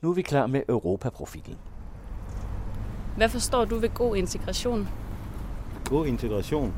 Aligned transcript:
Nu 0.00 0.10
er 0.10 0.14
vi 0.14 0.22
klar 0.22 0.46
med 0.46 0.62
Europaprofilen. 0.68 1.56
Hvad 3.16 3.28
forstår 3.28 3.64
du 3.64 3.78
ved 3.78 3.94
god 3.94 4.16
integration? 4.16 4.88
God 5.84 6.06
integration, 6.06 6.74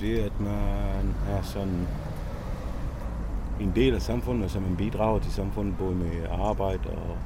det 0.00 0.20
er, 0.20 0.26
at 0.26 0.40
man 0.40 1.14
er 1.28 1.42
sådan 1.42 1.86
en 3.60 3.72
del 3.74 3.94
af 3.94 4.02
samfundet, 4.02 4.50
så 4.50 4.60
man 4.60 4.76
bidrager 4.76 5.18
til 5.18 5.32
samfundet 5.32 5.74
både 5.78 5.94
med 5.94 6.26
arbejde 6.30 6.90
og 6.90 7.16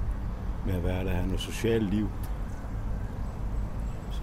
med 0.66 0.74
at 0.74 0.84
være 0.84 1.04
der 1.04 1.10
have 1.10 1.26
noget 1.26 1.40
socialt 1.40 1.94
liv. 1.94 2.08
Så 4.10 4.20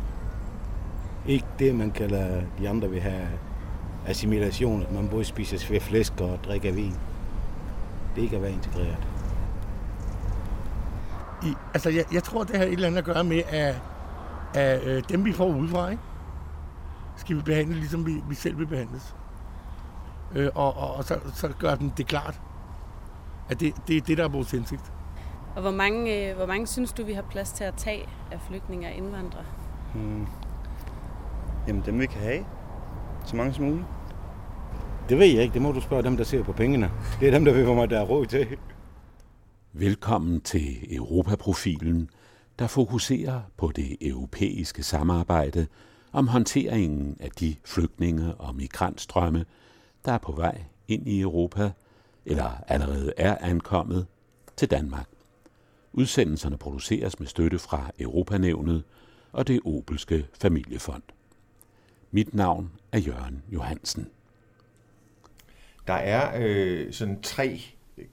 ikke 1.27 1.47
det, 1.59 1.75
man 1.75 1.91
kalder 1.91 2.41
de 2.59 2.69
andre 2.69 2.89
vil 2.89 3.01
have 3.01 3.27
assimilation, 4.07 4.81
at 4.81 4.91
man 4.91 5.07
både 5.09 5.25
spiser 5.25 5.79
flæsk 5.79 6.13
og 6.21 6.39
drikker 6.45 6.71
vin. 6.71 6.95
Det 8.15 8.21
er 8.21 8.23
ikke 8.23 8.35
at 8.35 8.41
være 8.41 8.51
integreret. 8.53 9.14
I, 11.45 11.55
altså, 11.73 11.89
jeg, 11.89 12.05
jeg 12.13 12.23
tror, 12.23 12.43
det 12.43 12.57
har 12.57 12.63
et 12.65 12.71
eller 12.71 12.87
andet 12.87 12.97
at 12.97 13.05
gøre 13.05 13.23
med, 13.23 13.41
at, 13.47 13.75
at 14.53 14.83
øh, 14.83 15.03
dem, 15.09 15.25
vi 15.25 15.33
får 15.33 15.45
udefra, 15.45 15.89
ikke? 15.89 16.03
skal 17.15 17.35
vi 17.35 17.41
behandle, 17.41 17.75
ligesom 17.75 18.05
vi, 18.05 18.23
vi 18.29 18.35
selv 18.35 18.57
vil 18.57 18.67
behandles. 18.67 19.15
Øh, 20.35 20.49
og 20.55 20.77
og, 20.77 20.95
og 20.95 21.03
så, 21.03 21.19
så 21.33 21.47
gør 21.59 21.75
den 21.75 21.93
det 21.97 22.07
klart, 22.07 22.41
at 23.49 23.59
det, 23.59 23.73
det 23.87 23.97
er 23.97 24.01
det, 24.01 24.17
der 24.17 24.23
er 24.23 24.27
vores 24.27 24.51
hensigt. 24.51 24.93
Og 25.55 25.61
hvor 25.61 25.71
mange, 25.71 26.29
øh, 26.29 26.35
hvor 26.35 26.45
mange 26.45 26.67
synes 26.67 26.93
du, 26.93 27.03
vi 27.03 27.13
har 27.13 27.21
plads 27.21 27.51
til 27.51 27.63
at 27.63 27.73
tage 27.77 28.09
af 28.31 28.41
flygtninge 28.41 28.87
og 28.87 28.93
indvandrere? 28.93 29.45
Hmm. 29.93 30.27
Jamen 31.67 31.83
dem 31.85 31.99
vi 31.99 32.05
kan 32.05 32.21
have. 32.21 32.45
Så 33.25 33.35
mange 33.35 33.53
som 33.53 33.65
muligt. 33.65 33.85
Det 35.09 35.19
ved 35.19 35.25
jeg 35.25 35.41
ikke. 35.43 35.53
Det 35.53 35.61
må 35.61 35.71
du 35.71 35.81
spørge 35.81 36.03
dem, 36.03 36.17
der 36.17 36.23
ser 36.23 36.43
på 36.43 36.51
pengene. 36.51 36.91
Det 37.19 37.27
er 37.27 37.31
dem, 37.31 37.45
der 37.45 37.53
ved, 37.53 37.63
hvor 37.63 37.73
meget 37.73 37.89
der 37.89 37.99
er 37.99 38.05
råd 38.05 38.25
til. 38.25 38.47
Velkommen 39.77 40.41
til 40.41 40.95
Europaprofilen, 40.95 42.09
der 42.59 42.67
fokuserer 42.67 43.41
på 43.57 43.71
det 43.75 43.97
europæiske 44.01 44.83
samarbejde 44.83 45.67
om 46.11 46.27
håndteringen 46.27 47.17
af 47.19 47.29
de 47.31 47.55
flygtninge 47.65 48.35
og 48.35 48.55
migrantstrømme, 48.55 49.45
der 50.05 50.11
er 50.11 50.17
på 50.17 50.31
vej 50.31 50.63
ind 50.87 51.07
i 51.07 51.21
Europa 51.21 51.71
eller 52.25 52.63
allerede 52.67 53.13
er 53.17 53.37
ankommet 53.41 54.07
til 54.57 54.71
Danmark. 54.71 55.09
Udsendelserne 55.93 56.57
produceres 56.57 57.19
med 57.19 57.27
støtte 57.27 57.59
fra 57.59 57.91
Europanævnet 57.99 58.83
og 59.31 59.47
det 59.47 59.59
Opelske 59.65 60.27
Familiefond. 60.41 61.03
Mit 62.11 62.33
navn 62.33 62.71
er 62.91 62.99
Jørgen 62.99 63.43
Johansen. 63.49 64.09
Der 65.87 65.93
er 65.93 66.31
øh, 66.41 66.93
sådan 66.93 67.21
tre, 67.21 67.61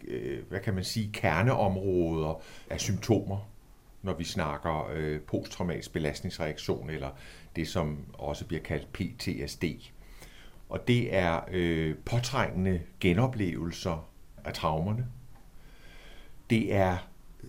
Øh, 0.05 0.49
hvad 0.49 0.61
kan 0.61 0.75
man 0.75 0.85
sige, 0.85 1.11
kerneområder 1.13 2.43
af 2.71 2.81
symptomer, 2.81 3.49
når 4.03 4.15
vi 4.15 4.25
snakker 4.25 4.91
øh, 4.95 5.21
posttraumatisk 5.21 5.93
belastningsreaktion, 5.93 6.91
eller 6.91 7.11
det 7.57 7.69
som 7.69 7.99
også 8.13 8.47
bliver 8.47 8.63
kaldt 8.63 8.93
PTSD. 8.93 9.65
Og 10.69 10.89
det 10.89 11.15
er 11.15 11.41
øh, 11.51 11.95
påtrængende 12.05 12.81
genoplevelser 13.01 14.09
af 14.45 14.55
traumerne. 14.55 15.07
Det 16.51 16.75
er 16.75 16.97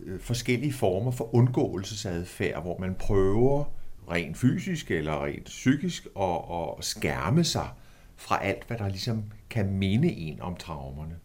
øh, 0.03 0.19
forskellige 0.19 0.73
former 0.73 1.11
for 1.11 1.35
undgåelsesadfærd, 1.35 2.61
hvor 2.61 2.77
man 2.77 2.95
prøver 2.95 3.63
rent 4.11 4.37
fysisk 4.37 4.91
eller 4.91 5.25
rent 5.25 5.45
psykisk 5.45 6.07
at, 6.19 6.37
at 6.79 6.85
skærme 6.85 7.43
sig 7.43 7.69
fra 8.15 8.43
alt, 8.43 8.67
hvad 8.67 8.77
der 8.77 8.89
ligesom 8.89 9.23
kan 9.49 9.73
minde 9.73 10.11
en 10.11 10.41
om 10.41 10.55
traumerne. 10.55 11.19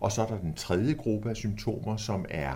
Og 0.00 0.12
så 0.12 0.22
er 0.22 0.26
der 0.26 0.38
den 0.38 0.54
tredje 0.54 0.94
gruppe 0.94 1.30
af 1.30 1.36
symptomer, 1.36 1.96
som 1.96 2.24
er 2.28 2.54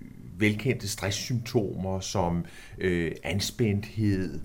øh, 0.00 0.40
velkendte 0.40 0.88
stresssymptomer 0.88 2.00
som 2.00 2.44
øh, 2.78 3.12
anspændthed, 3.22 4.40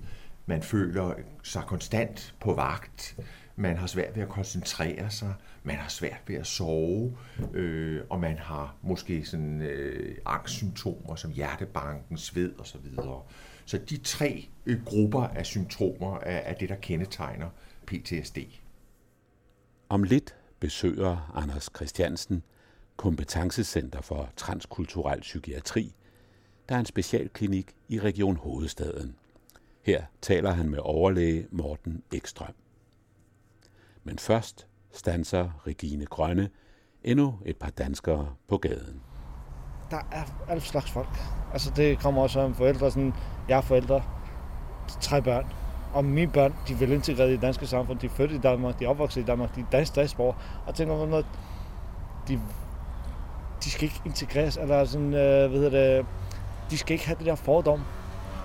man 0.46 0.62
føler 0.62 1.14
sig 1.42 1.62
konstant 1.66 2.34
på 2.40 2.54
vagt, 2.54 3.16
man 3.56 3.76
har 3.76 3.86
svært 3.86 4.16
ved 4.16 4.22
at 4.22 4.28
koncentrere 4.28 5.10
sig, 5.10 5.34
man 5.62 5.76
har 5.76 5.88
svært 5.88 6.22
ved 6.26 6.36
at 6.36 6.46
sove, 6.46 7.16
øh, 7.52 8.02
og 8.10 8.20
man 8.20 8.38
har 8.38 8.76
måske 8.82 9.24
sådan 9.24 9.62
øh, 9.62 10.16
angstsymptomer 10.26 11.14
som 11.14 11.30
hjertebanken, 11.30 12.18
sved 12.18 12.60
osv. 12.60 12.80
Så 13.64 13.78
de 13.78 13.96
tre 13.96 14.48
øh, 14.66 14.84
grupper 14.84 15.22
af 15.22 15.46
symptomer 15.46 16.16
er, 16.16 16.38
er 16.38 16.54
det, 16.54 16.68
der 16.68 16.74
kendetegner 16.74 17.48
PTSD. 17.86 18.38
Om 19.88 20.02
lidt 20.02 20.34
besøger 20.64 21.32
Anders 21.34 21.70
Christiansen 21.76 22.42
Kompetencecenter 22.96 24.00
for 24.00 24.28
Transkulturel 24.36 25.20
Psykiatri, 25.20 25.94
der 26.68 26.74
er 26.74 26.78
en 26.78 26.86
specialklinik 26.86 27.74
i 27.88 28.00
Region 28.00 28.36
Hovedstaden. 28.36 29.16
Her 29.82 30.02
taler 30.22 30.50
han 30.50 30.68
med 30.68 30.78
overlæge 30.82 31.46
Morten 31.50 32.02
Ekstrøm. 32.12 32.54
Men 34.04 34.18
først 34.18 34.66
stanser 34.92 35.62
Regine 35.66 36.06
Grønne 36.06 36.50
endnu 37.02 37.38
et 37.44 37.56
par 37.56 37.70
danskere 37.70 38.34
på 38.48 38.58
gaden. 38.58 39.02
Der 39.90 40.08
er 40.12 40.44
alt 40.48 40.62
slags 40.62 40.90
folk. 40.90 41.16
Altså 41.52 41.72
det 41.76 41.98
kommer 41.98 42.22
også 42.22 42.40
om 42.40 42.54
forældre. 42.54 42.90
Sådan, 42.90 43.12
jeg 43.48 43.56
er 43.56 43.62
forældre 43.62 44.02
tre 45.00 45.22
børn 45.22 45.63
om 45.94 46.04
mine 46.04 46.30
børn, 46.32 46.54
de 46.68 46.84
er 46.84 46.92
integrere 46.92 47.28
i 47.28 47.32
det 47.32 47.42
danske 47.42 47.66
samfund. 47.66 47.98
De 47.98 48.06
er 48.06 48.10
født 48.10 48.32
i 48.32 48.38
Danmark, 48.38 48.78
de 48.78 48.84
er 48.84 48.88
opvokset 48.88 49.20
i 49.20 49.24
Danmark, 49.24 49.54
de 49.54 49.60
er 49.60 49.64
dansk 49.72 49.92
statsborger. 49.92 50.34
Og 50.66 50.74
tænker 50.74 50.96
på 50.96 51.06
noget, 51.06 51.26
de, 52.28 52.40
de 53.64 53.70
skal 53.70 53.84
ikke 53.84 54.00
integreres, 54.04 54.56
eller 54.56 54.84
sådan, 54.84 55.14
øh, 55.14 55.50
hvad 55.50 55.60
hedder 55.60 55.96
det, 55.96 56.06
de 56.70 56.78
skal 56.78 56.92
ikke 56.92 57.06
have 57.06 57.18
det 57.18 57.26
der 57.26 57.34
fordom. 57.34 57.80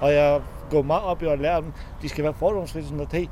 Og 0.01 0.13
jeg 0.13 0.41
går 0.69 0.81
meget 0.81 1.03
op 1.03 1.23
i 1.23 1.25
at 1.25 1.39
lære 1.39 1.61
dem, 1.61 1.73
de 2.01 2.09
skal 2.09 2.23
være 2.23 2.33
fordomsfri, 2.33 2.81
sådan 2.81 2.97
noget, 2.97 3.13
hey, 3.13 3.27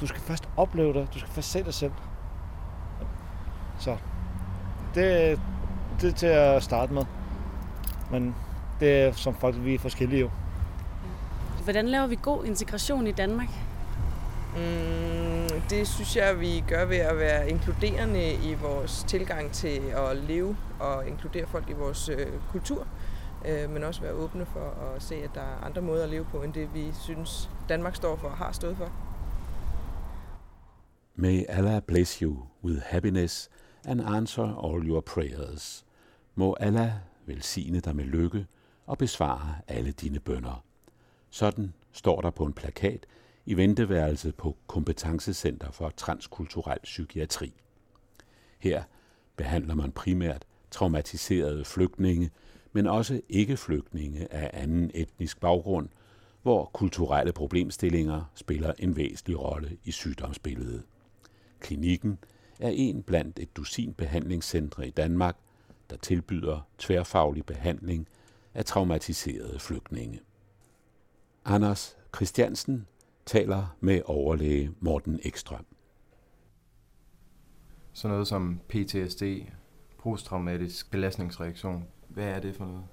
du 0.00 0.06
skal 0.06 0.20
først 0.20 0.48
opleve 0.56 0.92
det, 0.92 1.08
du 1.14 1.18
skal 1.18 1.30
først 1.30 1.50
se 1.50 1.64
dig 1.64 1.74
selv. 1.74 1.92
Så 3.78 3.96
det, 4.94 5.40
det 6.00 6.10
er 6.10 6.14
til 6.14 6.26
at 6.26 6.62
starte 6.62 6.92
med. 6.92 7.02
Men 8.10 8.34
det 8.80 9.02
er 9.02 9.12
som 9.12 9.34
folk, 9.34 9.56
vi 9.64 9.74
er 9.74 9.78
forskellige 9.78 10.20
jo. 10.20 10.30
Hvordan 11.64 11.88
laver 11.88 12.06
vi 12.06 12.18
god 12.22 12.44
integration 12.44 13.06
i 13.06 13.12
Danmark? 13.12 13.48
Mm, 14.56 15.60
det 15.70 15.88
synes 15.88 16.16
jeg, 16.16 16.40
vi 16.40 16.64
gør 16.68 16.84
ved 16.84 16.96
at 16.96 17.18
være 17.18 17.50
inkluderende 17.50 18.34
i 18.34 18.54
vores 18.54 19.04
tilgang 19.08 19.52
til 19.52 19.78
at 19.78 20.16
leve 20.16 20.56
og 20.80 21.08
inkludere 21.08 21.46
folk 21.46 21.70
i 21.70 21.72
vores 21.72 22.08
øh, 22.08 22.26
kultur, 22.52 22.86
øh, 23.46 23.70
men 23.70 23.82
også 23.84 24.02
være 24.02 24.12
åbne 24.12 24.46
for 24.46 24.94
at 24.94 25.02
se, 25.02 25.14
at 25.14 25.30
der 25.34 25.40
er 25.40 25.64
andre 25.64 25.82
måder 25.82 26.04
at 26.04 26.10
leve 26.10 26.24
på, 26.24 26.42
end 26.42 26.52
det 26.52 26.74
vi 26.74 26.92
synes 27.00 27.50
Danmark 27.68 27.96
står 27.96 28.16
for 28.16 28.28
og 28.28 28.36
har 28.36 28.52
stået 28.52 28.76
for. 28.76 28.92
May 31.14 31.42
Allah 31.48 31.82
bless 31.82 32.18
you 32.18 32.36
with 32.64 32.80
happiness 32.82 33.50
and 33.84 34.00
answer 34.00 34.64
all 34.64 34.88
your 34.88 35.00
prayers. 35.00 35.84
Må 36.34 36.56
Allah 36.60 36.92
velsigne 37.26 37.80
dig 37.80 37.96
med 37.96 38.04
lykke 38.04 38.46
og 38.86 38.98
besvare 38.98 39.54
alle 39.68 39.90
dine 39.92 40.20
bønder. 40.20 40.64
Sådan 41.30 41.74
står 41.92 42.20
der 42.20 42.30
på 42.30 42.44
en 42.44 42.52
plakat 42.52 43.06
i 43.46 43.54
venteværelset 43.54 44.34
på 44.34 44.56
Kompetencecenter 44.66 45.70
for 45.70 45.90
Transkulturel 45.96 46.78
Psykiatri. 46.82 47.54
Her 48.58 48.82
behandler 49.36 49.74
man 49.74 49.92
primært 49.92 50.44
traumatiserede 50.70 51.64
flygtninge, 51.64 52.30
men 52.72 52.86
også 52.86 53.20
ikke-flygtninge 53.28 54.32
af 54.32 54.50
anden 54.52 54.90
etnisk 54.94 55.40
baggrund, 55.40 55.88
hvor 56.42 56.70
kulturelle 56.72 57.32
problemstillinger 57.32 58.30
spiller 58.34 58.72
en 58.78 58.96
væsentlig 58.96 59.40
rolle 59.40 59.76
i 59.84 59.90
sygdomsbilledet. 59.90 60.82
Klinikken 61.60 62.18
er 62.60 62.70
en 62.74 63.02
blandt 63.02 63.38
et 63.38 63.56
dusin 63.56 63.94
behandlingscentre 63.94 64.86
i 64.86 64.90
Danmark, 64.90 65.36
der 65.90 65.96
tilbyder 65.96 66.60
tværfaglig 66.78 67.46
behandling 67.46 68.08
af 68.54 68.64
traumatiserede 68.64 69.58
flygtninge. 69.58 70.20
Anders 71.44 71.96
Christiansen 72.16 72.86
taler 73.26 73.76
med 73.80 74.02
overlæge 74.04 74.70
Morten 74.80 75.20
Ekstrøm. 75.22 75.66
Så 77.92 78.08
noget 78.08 78.28
som 78.28 78.60
PTSD, 78.68 79.22
posttraumatisk 79.98 80.90
belastningsreaktion, 80.90 81.84
hvad 82.08 82.24
er 82.24 82.40
det 82.40 82.56
for 82.56 82.64
noget? 82.64 82.84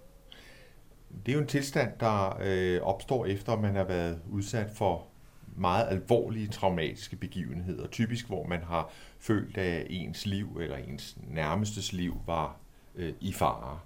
Det 1.25 1.31
er 1.31 1.33
jo 1.33 1.41
en 1.41 1.47
tilstand, 1.47 1.91
der 1.99 2.37
øh, 2.41 2.81
opstår 2.81 3.25
efter, 3.25 3.53
at 3.53 3.61
man 3.61 3.75
har 3.75 3.83
været 3.83 4.21
udsat 4.29 4.71
for 4.75 5.07
meget 5.55 5.87
alvorlige 5.89 6.47
traumatiske 6.47 7.15
begivenheder. 7.15 7.87
Typisk, 7.87 8.27
hvor 8.27 8.47
man 8.47 8.63
har 8.63 8.91
følt, 9.19 9.57
at 9.57 9.87
ens 9.89 10.25
liv 10.25 10.57
eller 10.61 10.77
ens 10.77 11.17
nærmestes 11.27 11.93
liv 11.93 12.21
var 12.25 12.57
øh, 12.95 13.13
i 13.19 13.33
fare. 13.33 13.79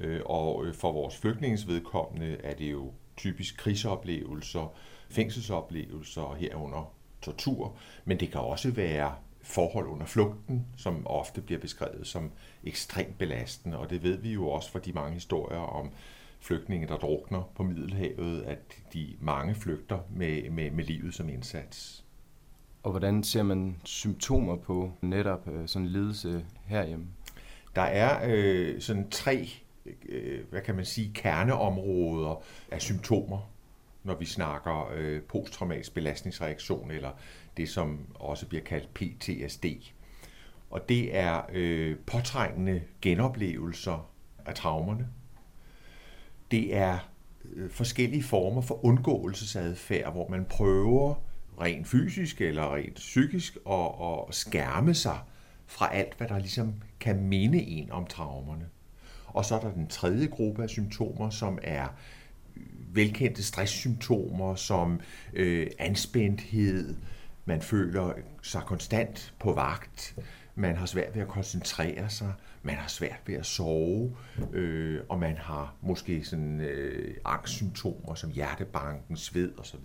Øh, 0.00 0.20
og 0.24 0.66
for 0.74 0.92
vores 0.92 1.16
flygtningens 1.16 1.68
vedkommende 1.68 2.36
er 2.44 2.54
det 2.54 2.72
jo 2.72 2.92
typisk 3.16 3.56
krigsoplevelser, 3.56 4.74
fængselsoplevelser 5.10 6.34
herunder 6.34 6.92
tortur, 7.22 7.76
men 8.04 8.20
det 8.20 8.30
kan 8.30 8.40
også 8.40 8.70
være 8.70 9.14
forhold 9.42 9.86
under 9.86 10.06
flugten, 10.06 10.66
som 10.76 11.06
ofte 11.06 11.40
bliver 11.40 11.60
beskrevet 11.60 12.06
som 12.06 12.30
ekstremt 12.64 13.18
belastende, 13.18 13.78
og 13.78 13.90
det 13.90 14.02
ved 14.02 14.16
vi 14.18 14.32
jo 14.32 14.48
også 14.48 14.70
fra 14.70 14.78
de 14.78 14.92
mange 14.92 15.14
historier 15.14 15.58
om 15.58 15.90
flygtninge, 16.40 16.88
der 16.88 16.96
drukner 16.96 17.42
på 17.54 17.62
Middelhavet, 17.62 18.42
at 18.42 18.58
de 18.92 19.16
mange 19.20 19.54
flygter 19.54 19.98
med, 20.10 20.50
med, 20.50 20.70
med 20.70 20.84
livet 20.84 21.14
som 21.14 21.28
indsats. 21.28 22.04
Og 22.82 22.90
hvordan 22.90 23.22
ser 23.22 23.42
man 23.42 23.76
symptomer 23.84 24.56
på 24.56 24.92
netop 25.00 25.48
øh, 25.48 25.68
sådan 25.68 25.86
en 25.86 25.92
lidelse 25.92 26.44
herhjemme? 26.66 27.06
Der 27.74 27.82
er 27.82 28.20
øh, 28.24 28.80
sådan 28.80 29.10
tre, 29.10 29.48
Øh, 30.08 30.40
hvad 30.50 30.60
kan 30.60 30.74
man 30.74 30.84
sige, 30.84 31.10
kerneområder 31.14 32.42
af 32.70 32.82
symptomer, 32.82 33.50
når 34.04 34.14
vi 34.14 34.24
snakker 34.24 34.90
øh, 34.94 35.22
posttraumatisk 35.22 35.94
belastningsreaktion, 35.94 36.90
eller 36.90 37.10
det, 37.56 37.68
som 37.68 38.06
også 38.14 38.46
bliver 38.46 38.64
kaldt 38.64 38.94
PTSD. 38.94 39.64
Og 40.70 40.88
det 40.88 41.16
er 41.16 41.42
øh, 41.52 41.96
påtrængende 42.06 42.82
genoplevelser 43.02 44.10
af 44.46 44.54
traumerne. 44.54 45.08
Det 46.50 46.76
er 46.76 46.98
øh, 47.44 47.70
forskellige 47.70 48.22
former 48.22 48.60
for 48.60 48.84
undgåelsesadfærd, 48.84 50.12
hvor 50.12 50.28
man 50.28 50.44
prøver 50.44 51.14
rent 51.60 51.86
fysisk 51.86 52.40
eller 52.40 52.74
rent 52.74 52.94
psykisk 52.94 53.56
at, 53.70 53.90
at 54.28 54.34
skærme 54.34 54.94
sig 54.94 55.18
fra 55.66 55.94
alt, 55.94 56.14
hvad 56.14 56.28
der 56.28 56.38
ligesom 56.38 56.74
kan 57.00 57.22
minde 57.22 57.62
en 57.62 57.90
om 57.90 58.06
traumerne. 58.06 58.68
Og 59.36 59.44
så 59.44 59.54
er 59.54 59.60
der 59.60 59.72
den 59.72 59.86
tredje 59.86 60.26
gruppe 60.26 60.62
af 60.62 60.68
symptomer, 60.68 61.30
som 61.30 61.58
er 61.62 61.88
øh, 62.56 62.62
velkendte 62.96 63.42
stresssymptomer 63.42 64.54
som 64.54 65.00
øh, 65.32 65.66
anspændthed, 65.78 66.96
man 67.44 67.62
føler 67.62 68.12
sig 68.42 68.62
konstant 68.66 69.34
på 69.38 69.52
vagt, 69.52 70.16
man 70.54 70.76
har 70.76 70.86
svært 70.86 71.14
ved 71.14 71.22
at 71.22 71.28
koncentrere 71.28 72.10
sig, 72.10 72.32
man 72.62 72.74
har 72.74 72.88
svært 72.88 73.20
ved 73.26 73.34
at 73.34 73.46
sove, 73.46 74.16
øh, 74.52 75.00
og 75.08 75.18
man 75.18 75.36
har 75.36 75.74
måske 75.80 76.24
sådan 76.24 76.60
øh, 76.60 77.14
angstsymptomer 77.24 78.14
som 78.14 78.30
hjertebanken, 78.30 79.16
sved 79.16 79.58
osv. 79.58 79.84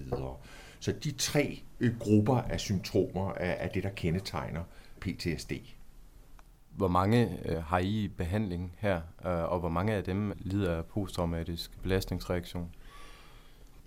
Så 0.80 0.92
de 0.92 1.12
tre 1.12 1.64
øh, 1.80 2.00
grupper 2.00 2.38
af 2.38 2.60
symptomer 2.60 3.32
er, 3.32 3.52
er 3.52 3.68
det, 3.68 3.84
der 3.84 3.90
kendetegner 3.90 4.64
PTSD. 5.02 5.52
Hvor 6.82 6.88
mange 6.88 7.38
øh, 7.46 7.64
har 7.64 7.80
I 7.80 8.08
behandling 8.18 8.74
her, 8.78 8.96
øh, 9.26 9.52
og 9.52 9.60
hvor 9.60 9.70
mange 9.70 9.94
af 9.94 10.04
dem 10.04 10.34
lider 10.40 10.76
af 10.76 10.86
posttraumatisk 10.86 11.82
belastningsreaktion? 11.84 12.70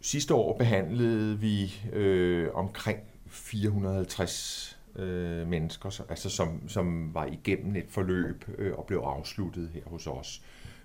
Sidste 0.00 0.35
år 0.35 0.56
behandlede 0.56 1.38
vi 1.38 1.82
øh, 1.93 2.49
omkring 2.55 2.99
450 3.26 4.79
øh, 4.96 5.49
mennesker, 5.49 6.00
altså 6.08 6.31
som, 6.31 6.69
som 6.69 7.14
var 7.14 7.26
igennem 7.26 7.76
et 7.76 7.87
forløb 7.88 8.44
øh, 8.58 8.75
og 8.79 8.87
blev 8.87 8.99
afsluttet 8.99 9.70
her 9.75 9.82
hos 9.87 10.06
os. 10.06 10.43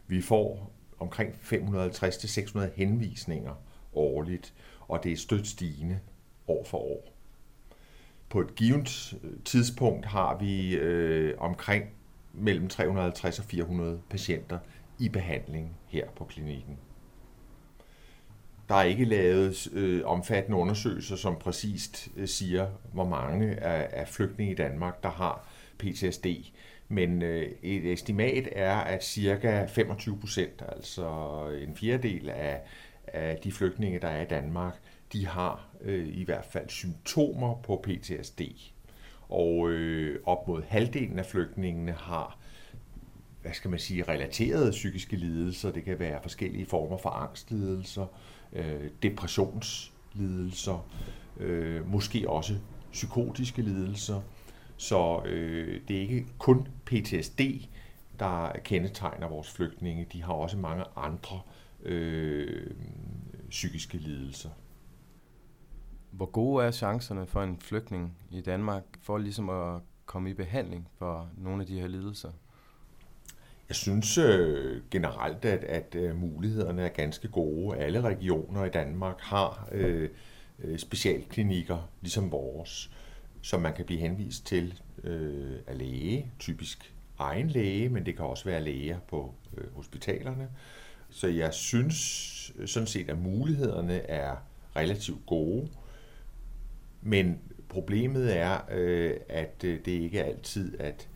Vi 0.07 0.21
får 0.21 0.71
omkring 0.99 1.33
550-600 1.43 2.59
henvisninger 2.75 3.53
årligt, 3.93 4.53
og 4.87 5.03
det 5.03 5.11
er 5.11 5.17
stødt 5.17 5.47
stigende 5.47 5.99
år 6.47 6.65
for 6.65 6.77
år. 6.77 7.13
På 8.29 8.39
et 8.41 8.55
givet 8.55 9.17
øh, 9.23 9.31
tidspunkt 9.45 10.05
har 10.05 10.37
vi 10.37 10.75
øh, 10.75 11.35
omkring 11.37 11.98
mellem 12.39 12.67
350 12.67 13.39
og 13.39 13.45
400 13.45 13.99
patienter 14.09 14.59
i 14.99 15.09
behandling 15.09 15.77
her 15.87 16.07
på 16.15 16.25
klinikken. 16.25 16.77
Der 18.69 18.75
er 18.75 18.83
ikke 18.83 19.05
lavet 19.05 19.67
øh, 19.73 20.01
omfattende 20.05 20.57
undersøgelser, 20.57 21.15
som 21.15 21.35
præcist 21.35 22.09
øh, 22.17 22.27
siger, 22.27 22.67
hvor 22.93 23.05
mange 23.05 23.55
af, 23.55 24.01
af 24.01 24.07
flygtninge 24.07 24.53
i 24.53 24.55
Danmark, 24.55 25.03
der 25.03 25.09
har 25.09 25.47
PTSD. 25.77 26.25
Men 26.87 27.21
øh, 27.21 27.51
et 27.61 27.93
estimat 27.93 28.49
er, 28.51 28.75
at 28.75 29.03
cirka 29.03 29.65
25 29.65 30.19
procent, 30.19 30.63
altså 30.67 31.07
en 31.61 31.75
fjerdedel 31.75 32.29
af, 32.29 32.61
af 33.07 33.37
de 33.43 33.51
flygtninge, 33.51 33.99
der 33.99 34.07
er 34.07 34.21
i 34.21 34.25
Danmark, 34.25 34.79
de 35.13 35.27
har 35.27 35.67
øh, 35.81 36.07
i 36.07 36.23
hvert 36.23 36.45
fald 36.45 36.69
symptomer 36.69 37.55
på 37.63 37.85
PTSD. 37.87 38.41
Og 39.29 39.69
øh, 39.69 40.19
op 40.25 40.47
mod 40.47 40.63
halvdelen 40.67 41.19
af 41.19 41.25
flygtningene 41.25 41.91
har 41.91 42.37
hvad 43.41 43.53
skal 43.53 43.69
man 43.69 43.79
sige, 43.79 44.03
relaterede 44.03 44.71
psykiske 44.71 45.15
lidelser. 45.15 45.71
Det 45.71 45.83
kan 45.83 45.99
være 45.99 46.21
forskellige 46.21 46.65
former 46.65 46.97
for 46.97 47.09
angstlidelser, 47.09 48.05
øh, 48.53 48.89
depressionslidelser, 49.03 50.87
øh, 51.39 51.91
måske 51.91 52.29
også 52.29 52.53
psykotiske 52.91 53.61
lidelser. 53.61 54.21
Så 54.77 55.21
øh, 55.25 55.81
det 55.87 55.97
er 55.97 56.01
ikke 56.01 56.25
kun 56.37 56.67
PTSD, 56.85 57.41
der 58.19 58.51
kendetegner 58.63 59.27
vores 59.27 59.51
flygtninge. 59.51 60.07
De 60.13 60.23
har 60.23 60.33
også 60.33 60.57
mange 60.57 60.83
andre 60.95 61.41
øh, 61.83 62.71
psykiske 63.49 63.97
lidelser. 63.97 64.49
Hvor 66.11 66.25
gode 66.25 66.65
er 66.65 66.71
chancerne 66.71 67.27
for 67.27 67.43
en 67.43 67.57
flygtning 67.59 68.17
i 68.31 68.41
Danmark 68.41 68.83
for 69.01 69.17
ligesom 69.17 69.49
at 69.49 69.81
komme 70.05 70.29
i 70.29 70.33
behandling 70.33 70.87
for 70.97 71.29
nogle 71.37 71.61
af 71.61 71.67
de 71.67 71.79
her 71.79 71.87
lidelser? 71.87 72.29
Jeg 73.69 73.75
synes 73.75 74.17
øh, 74.17 74.81
generelt, 74.91 75.45
at, 75.45 75.63
at 75.63 75.95
øh, 75.95 76.15
mulighederne 76.15 76.81
er 76.81 76.89
ganske 76.89 77.27
gode. 77.27 77.77
Alle 77.77 78.01
regioner 78.01 78.65
i 78.65 78.69
Danmark 78.69 79.19
har 79.19 79.69
øh, 79.71 80.09
øh 80.59 80.79
specialklinikker, 80.79 81.89
ligesom 82.01 82.31
vores, 82.31 82.91
som 83.41 83.61
man 83.61 83.73
kan 83.73 83.85
blive 83.85 83.99
henvist 83.99 84.45
til 84.45 84.81
øh, 85.03 85.55
af 85.67 85.77
læge, 85.77 86.31
typisk 86.39 86.93
egen 87.19 87.47
læge, 87.47 87.89
men 87.89 88.05
det 88.05 88.15
kan 88.15 88.25
også 88.25 88.45
være 88.45 88.63
læger 88.63 88.99
på 89.07 89.33
øh, 89.57 89.75
hospitalerne. 89.75 90.49
Så 91.09 91.27
jeg 91.27 91.53
synes 91.53 91.95
sådan 92.65 92.87
set, 92.87 93.09
at 93.09 93.17
mulighederne 93.17 93.93
er 93.93 94.35
relativt 94.75 95.25
gode. 95.25 95.69
Men 97.01 97.39
problemet 97.69 98.37
er, 98.37 98.57
øh, 98.71 99.13
at 99.29 99.63
øh, 99.63 99.79
det 99.85 99.91
ikke 99.91 100.19
er 100.19 100.23
altid, 100.23 100.79
at 100.79 101.07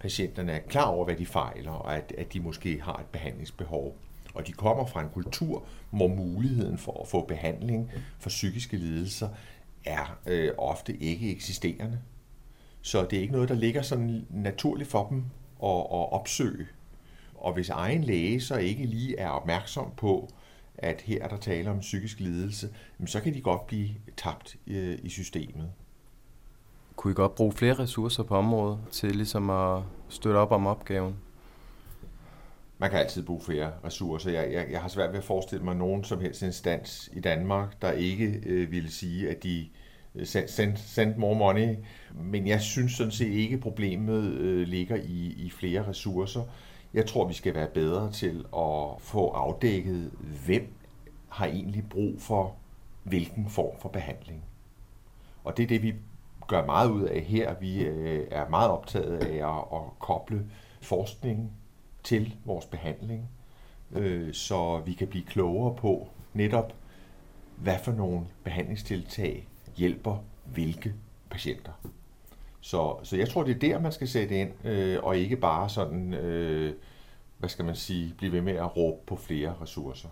patienterne 0.00 0.52
er 0.52 0.58
klar 0.58 0.84
over, 0.84 1.04
hvad 1.04 1.16
de 1.16 1.26
fejler, 1.26 1.70
og 1.70 1.96
at, 1.96 2.14
at 2.18 2.32
de 2.32 2.40
måske 2.40 2.80
har 2.80 2.96
et 2.96 3.06
behandlingsbehov. 3.06 3.96
Og 4.34 4.46
de 4.46 4.52
kommer 4.52 4.86
fra 4.86 5.02
en 5.02 5.08
kultur, 5.08 5.64
hvor 5.90 6.08
muligheden 6.08 6.78
for 6.78 7.02
at 7.02 7.08
få 7.08 7.24
behandling 7.26 7.90
for 8.18 8.28
psykiske 8.28 8.76
lidelser 8.76 9.28
er 9.84 10.18
øh, 10.26 10.50
ofte 10.58 10.96
ikke 10.96 11.30
eksisterende. 11.30 11.98
Så 12.82 13.06
det 13.10 13.16
er 13.16 13.20
ikke 13.20 13.32
noget, 13.32 13.48
der 13.48 13.54
ligger 13.54 13.82
sådan 13.82 14.26
naturligt 14.30 14.90
for 14.90 15.06
dem 15.08 15.24
at, 15.62 15.78
at 15.78 16.12
opsøge. 16.12 16.66
Og 17.34 17.52
hvis 17.52 17.70
egen 17.70 18.04
læge 18.04 18.40
så 18.40 18.56
ikke 18.56 18.86
lige 18.86 19.18
er 19.18 19.28
opmærksom 19.28 19.92
på, 19.96 20.28
at 20.78 21.00
her 21.00 21.24
er 21.24 21.28
der 21.28 21.36
tale 21.36 21.70
om 21.70 21.80
psykisk 21.80 22.20
lidelse, 22.20 22.68
så 23.06 23.20
kan 23.20 23.34
de 23.34 23.40
godt 23.40 23.66
blive 23.66 23.88
tabt 24.16 24.56
øh, 24.66 24.98
i 25.02 25.08
systemet. 25.08 25.70
Kunne 26.96 27.10
I 27.10 27.14
godt 27.14 27.34
bruge 27.34 27.52
flere 27.52 27.74
ressourcer 27.74 28.22
på 28.22 28.36
området 28.36 28.78
til 28.90 29.16
ligesom 29.16 29.50
at 29.50 29.82
støtte 30.08 30.36
op 30.36 30.52
om 30.52 30.66
opgaven? 30.66 31.16
Man 32.78 32.90
kan 32.90 32.98
altid 32.98 33.22
bruge 33.22 33.40
flere 33.40 33.72
ressourcer. 33.84 34.30
Jeg, 34.30 34.52
jeg, 34.52 34.66
jeg 34.70 34.80
har 34.80 34.88
svært 34.88 35.10
ved 35.10 35.18
at 35.18 35.24
forestille 35.24 35.64
mig 35.64 35.76
nogen 35.76 36.04
som 36.04 36.20
helst 36.20 36.42
instans 36.42 37.10
i 37.12 37.20
Danmark, 37.20 37.82
der 37.82 37.92
ikke 37.92 38.42
øh, 38.46 38.70
ville 38.70 38.90
sige, 38.90 39.30
at 39.30 39.42
de 39.42 39.68
øh, 40.14 40.26
send, 40.26 40.48
send, 40.48 40.76
send 40.76 41.16
more 41.16 41.36
money. 41.38 41.76
Men 42.14 42.46
jeg 42.46 42.60
synes 42.60 42.92
sådan 42.92 43.12
set 43.12 43.32
ikke, 43.32 43.54
at 43.54 43.60
problemet 43.60 44.24
øh, 44.24 44.68
ligger 44.68 44.96
i, 44.96 45.34
i 45.36 45.50
flere 45.50 45.88
ressourcer. 45.88 46.42
Jeg 46.94 47.06
tror, 47.06 47.28
vi 47.28 47.34
skal 47.34 47.54
være 47.54 47.68
bedre 47.68 48.12
til 48.12 48.38
at 48.56 49.00
få 49.00 49.28
afdækket, 49.28 50.10
hvem 50.46 50.72
har 51.28 51.46
egentlig 51.46 51.88
brug 51.90 52.20
for 52.20 52.56
hvilken 53.02 53.48
form 53.48 53.80
for 53.80 53.88
behandling. 53.88 54.44
Og 55.44 55.56
det 55.56 55.62
er 55.62 55.66
det, 55.66 55.82
vi 55.82 55.94
gør 56.46 56.66
meget 56.66 56.90
ud 56.90 57.02
af 57.02 57.20
her. 57.20 57.54
Vi 57.60 57.82
øh, 57.82 58.28
er 58.30 58.48
meget 58.48 58.70
optaget 58.70 59.16
af 59.16 59.56
at, 59.56 59.64
at 59.72 59.98
koble 59.98 60.46
forskning 60.82 61.52
til 62.02 62.36
vores 62.44 62.66
behandling, 62.66 63.28
øh, 63.92 64.34
så 64.34 64.82
vi 64.86 64.92
kan 64.92 65.08
blive 65.08 65.24
klogere 65.24 65.76
på 65.76 66.08
netop, 66.34 66.72
hvad 67.56 67.78
for 67.84 67.92
nogle 67.92 68.26
behandlingstiltag 68.44 69.48
hjælper 69.76 70.16
hvilke 70.44 70.94
patienter. 71.30 71.72
Så, 72.64 72.96
så 73.02 73.16
jeg 73.16 73.28
tror, 73.28 73.42
det 73.42 73.54
er 73.54 73.58
der, 73.58 73.80
man 73.80 73.92
skal 73.92 74.08
sætte 74.08 74.40
ind, 74.40 74.66
øh, 74.66 74.98
og 75.02 75.16
ikke 75.16 75.36
bare 75.36 75.68
sådan, 75.68 76.14
øh, 76.14 76.74
hvad 77.38 77.48
skal 77.48 77.64
man 77.64 77.74
sige, 77.74 78.14
blive 78.18 78.32
ved 78.32 78.40
med 78.40 78.52
at 78.52 78.76
råbe 78.76 79.06
på 79.06 79.16
flere 79.16 79.54
ressourcer. 79.60 80.08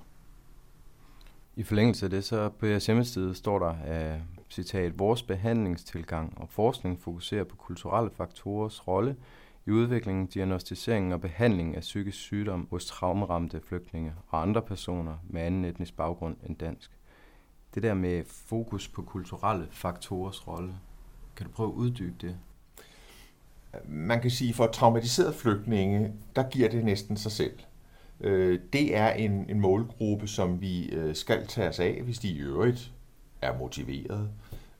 I 1.56 1.62
forlængelse 1.62 2.06
af 2.06 2.11
det, 2.11 2.25
så 2.25 2.49
på 2.49 2.66
jeres 2.66 2.87
hjemmeside 2.87 3.35
står 3.35 3.59
der, 3.59 3.75
at 3.85 4.21
citat, 4.50 4.99
vores 4.99 5.23
behandlingstilgang 5.23 6.35
og 6.37 6.49
forskning 6.49 7.00
fokuserer 7.00 7.44
på 7.44 7.56
kulturelle 7.56 8.11
faktorers 8.11 8.88
rolle 8.88 9.16
i 9.66 9.71
udviklingen, 9.71 10.26
diagnostiseringen 10.26 11.12
og 11.12 11.21
behandlingen 11.21 11.75
af 11.75 11.80
psykisk 11.80 12.18
sygdom 12.18 12.66
hos 12.71 12.87
traumeramte 12.87 13.61
flygtninge 13.68 14.12
og 14.28 14.42
andre 14.42 14.62
personer 14.62 15.16
med 15.28 15.42
anden 15.42 15.64
etnisk 15.64 15.97
baggrund 15.97 16.37
end 16.47 16.56
dansk. 16.56 16.90
Det 17.75 17.82
der 17.82 17.94
med 17.94 18.25
fokus 18.26 18.88
på 18.88 19.02
kulturelle 19.02 19.66
faktorers 19.71 20.49
rolle, 20.49 20.75
kan 21.37 21.47
du 21.47 21.53
prøve 21.53 21.69
at 21.69 21.75
uddybe 21.75 22.15
det? 22.21 22.37
Man 23.89 24.21
kan 24.21 24.31
sige, 24.31 24.55
for 24.55 24.67
traumatiserede 24.67 25.33
flygtninge, 25.33 26.12
der 26.37 26.43
giver 26.43 26.69
det 26.69 26.85
næsten 26.85 27.17
sig 27.17 27.33
selv. 27.33 27.53
Øh, 28.21 28.61
det 28.73 28.97
er 28.97 29.12
en, 29.12 29.47
en 29.49 29.61
målgruppe, 29.61 30.27
som 30.27 30.61
vi 30.61 30.89
øh, 30.89 31.15
skal 31.15 31.47
tage 31.47 31.69
os 31.69 31.81
af, 31.81 32.01
hvis 32.05 32.19
de 32.19 32.29
i 32.29 32.39
øvrigt 32.39 32.93
er 33.43 33.59
motiveret, 33.59 34.29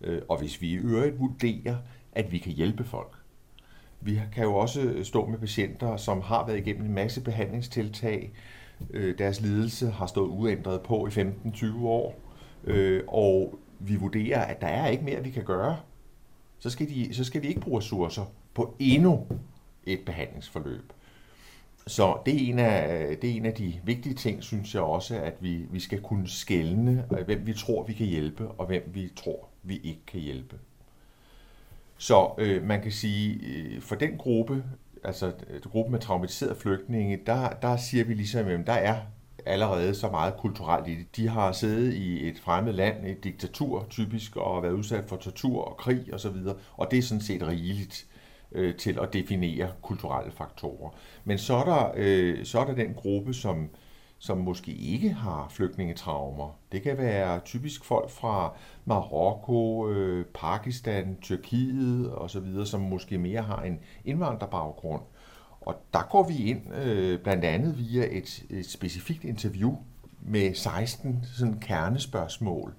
øh, 0.01 0.23
og 0.29 0.39
hvis 0.39 0.61
vi 0.61 0.69
i 0.69 0.75
øvrigt 0.75 1.21
vurderer, 1.21 1.77
at 2.13 2.33
vi 2.33 2.39
kan 2.39 2.53
hjælpe 2.53 2.85
folk. 2.85 3.17
Vi 4.01 4.21
kan 4.33 4.45
jo 4.45 4.55
også 4.55 4.95
stå 5.03 5.27
med 5.27 5.39
patienter, 5.39 5.97
som 5.97 6.21
har 6.21 6.47
været 6.47 6.59
igennem 6.59 6.87
en 6.87 6.95
masse 6.95 7.21
behandlingstiltag. 7.21 8.33
Øh, 8.91 9.19
deres 9.19 9.41
lidelse 9.41 9.91
har 9.91 10.07
stået 10.07 10.29
uændret 10.29 10.81
på 10.81 11.07
i 11.07 11.11
15-20 11.11 11.85
år, 11.85 12.21
og 13.09 13.59
vi 13.79 13.97
vurderer, 13.97 14.45
at 14.45 14.61
der 14.61 14.67
er 14.67 14.89
ikke 14.89 15.05
mere, 15.05 15.23
vi 15.25 15.31
kan 15.31 15.45
gøre. 15.45 15.77
Så 16.63 16.71
skal, 16.71 16.89
de, 16.89 17.15
så 17.15 17.25
skal 17.25 17.43
vi 17.43 17.49
ikke 17.49 17.61
bruge 17.61 17.79
ressourcer 17.79 18.25
på 18.55 18.77
endnu 18.79 19.27
et 19.85 20.01
behandlingsforløb. 20.07 20.93
Så 21.87 22.19
det 22.27 22.35
er, 22.35 22.53
en 22.53 22.59
af, 22.59 23.19
det 23.19 23.31
er 23.31 23.35
en 23.35 23.47
af 23.47 23.55
de 23.55 23.81
vigtige 23.85 24.15
ting, 24.15 24.43
synes 24.43 24.75
jeg 24.75 24.83
også, 24.83 25.17
at 25.17 25.35
vi, 25.41 25.57
vi 25.71 25.81
skal 25.81 26.01
kunne 26.01 26.29
skælne, 26.29 27.07
hvem 27.25 27.47
vi 27.47 27.55
tror, 27.55 27.85
vi 27.85 27.93
kan 27.93 28.07
hjælpe, 28.07 28.49
og 28.49 28.67
hvem 28.67 28.91
vi 28.95 29.11
tror, 29.17 29.49
vi 29.63 29.77
ikke 29.77 30.01
kan 30.07 30.21
hjælpe. 30.21 30.57
Så 31.99 32.35
øh, 32.39 32.63
man 32.63 32.83
kan 32.83 32.93
sige, 32.93 33.41
øh, 33.47 33.81
for 33.81 33.95
den 33.95 34.19
gruppe, 34.19 34.65
altså 35.05 35.33
øh, 35.51 35.61
gruppen 35.61 35.93
med 35.93 36.01
traumatiserede 36.01 36.57
flygtninge, 36.57 37.21
der, 37.27 37.49
der 37.49 37.77
siger 37.77 38.05
vi 38.05 38.15
ligesom, 38.15 38.47
at 38.47 38.67
der 38.67 38.73
er 38.73 39.01
allerede 39.47 39.95
så 39.95 40.11
meget 40.11 40.37
kulturelt 40.37 40.89
i 40.89 40.95
det. 40.95 41.17
De 41.17 41.29
har 41.29 41.53
siddet 41.53 41.95
i 41.95 42.29
et 42.29 42.39
fremmed 42.39 42.73
land, 42.73 43.07
et 43.07 43.25
diktatur 43.25 43.87
typisk, 43.91 44.37
og 44.37 44.63
været 44.63 44.73
udsat 44.73 45.05
for 45.09 45.17
tortur 45.17 45.65
og 45.65 45.77
krig 45.77 46.15
osv., 46.15 46.37
og, 46.47 46.57
og 46.77 46.91
det 46.91 46.99
er 46.99 47.03
sådan 47.03 47.23
set 47.23 47.49
rigeligt 47.49 48.07
øh, 48.53 48.75
til 48.75 48.99
at 49.03 49.13
definere 49.13 49.69
kulturelle 49.83 50.33
faktorer. 50.33 50.91
Men 51.25 51.39
så 51.39 51.55
er 51.55 51.65
der, 51.65 51.93
øh, 51.97 52.45
så 52.45 52.59
er 52.61 52.65
der 52.65 52.75
den 52.75 52.95
gruppe, 52.95 53.35
som, 53.35 53.69
som 54.19 54.39
måske 54.39 54.73
ikke 54.73 55.13
har 55.13 55.47
flygtningetraumer. 55.51 56.59
Det 56.73 56.83
kan 56.83 56.99
være 56.99 57.41
typisk 57.41 57.85
folk 57.85 58.11
fra 58.11 58.53
Marokko, 58.85 59.89
øh, 59.91 60.27
Pakistan, 60.35 61.19
Tyrkiet 61.23 62.15
osv., 62.15 62.65
som 62.65 62.81
måske 62.81 63.19
mere 63.19 63.43
har 63.43 63.63
en 63.63 63.81
indvandrerbaggrund. 64.05 65.03
Og 65.67 65.75
der 65.93 66.03
går 66.11 66.29
vi 66.29 66.37
ind 66.51 66.75
øh, 66.75 67.21
blandt 67.21 67.45
andet 67.45 67.79
via 67.79 68.09
et, 68.11 68.45
et 68.51 68.67
specifikt 68.67 69.25
interview 69.25 69.77
med 70.21 70.55
16 70.55 71.25
sådan 71.37 71.59
kernespørgsmål, 71.61 72.75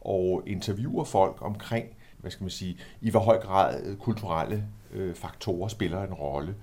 og 0.00 0.42
interviewer 0.46 1.04
folk 1.04 1.42
omkring, 1.42 1.86
hvad 2.18 2.30
skal 2.30 2.44
man 2.44 2.50
sige, 2.50 2.78
i 3.00 3.10
hvor 3.10 3.20
høj 3.20 3.38
grad 3.40 3.82
øh, 3.84 3.96
kulturelle 3.96 4.64
øh, 4.92 5.14
faktorer 5.14 5.68
spiller 5.68 6.02
en 6.02 6.14
rolle 6.14 6.54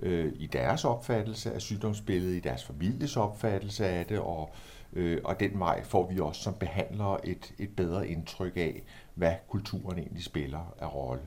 øh, 0.00 0.32
i 0.36 0.46
deres 0.46 0.84
opfattelse 0.84 1.52
af 1.52 1.60
sygdomsbilledet, 1.60 2.36
i 2.36 2.40
deres 2.40 2.64
families 2.64 3.16
opfattelse 3.16 3.86
af 3.86 4.06
det, 4.06 4.18
og, 4.18 4.50
øh, 4.92 5.20
og 5.24 5.40
den 5.40 5.58
vej 5.58 5.84
får 5.84 6.10
vi 6.10 6.20
også 6.20 6.42
som 6.42 6.54
behandlere 6.54 7.26
et, 7.26 7.54
et 7.58 7.76
bedre 7.76 8.08
indtryk 8.08 8.56
af, 8.56 8.82
hvad 9.14 9.34
kulturen 9.48 9.98
egentlig 9.98 10.24
spiller 10.24 10.74
af 10.80 10.94
rolle. 10.94 11.22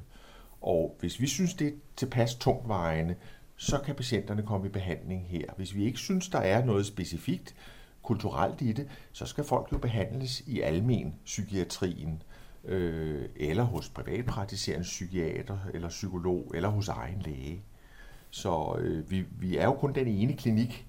Og 0.61 0.95
hvis 0.99 1.19
vi 1.19 1.27
synes, 1.27 1.53
det 1.53 1.67
er 1.67 1.71
tilpas 1.95 2.35
tungtvejende, 2.35 3.15
så 3.61 3.79
kan 3.79 3.95
patienterne 3.95 4.43
komme 4.43 4.67
i 4.67 4.69
behandling 4.69 5.27
her. 5.29 5.45
Hvis 5.57 5.75
vi 5.75 5.85
ikke 5.85 5.97
synes, 5.97 6.29
der 6.29 6.39
er 6.39 6.65
noget 6.65 6.85
specifikt 6.85 7.55
kulturelt 8.03 8.61
i 8.61 8.71
det, 8.71 8.87
så 9.11 9.25
skal 9.25 9.43
folk 9.43 9.71
jo 9.71 9.77
behandles 9.77 10.43
i 10.47 10.61
almen 10.61 11.15
psykiatrien, 11.25 12.23
øh, 12.65 13.25
eller 13.35 13.63
hos 13.63 13.89
privatpraktiserende 13.89 14.83
psykiater, 14.83 15.57
eller 15.73 15.89
psykolog, 15.89 16.51
eller 16.53 16.69
hos 16.69 16.87
egen 16.87 17.21
læge. 17.25 17.61
Så 18.29 18.75
øh, 18.79 19.11
vi, 19.11 19.25
vi 19.39 19.57
er 19.57 19.65
jo 19.65 19.73
kun 19.73 19.95
den 19.95 20.07
ene 20.07 20.33
klinik 20.33 20.85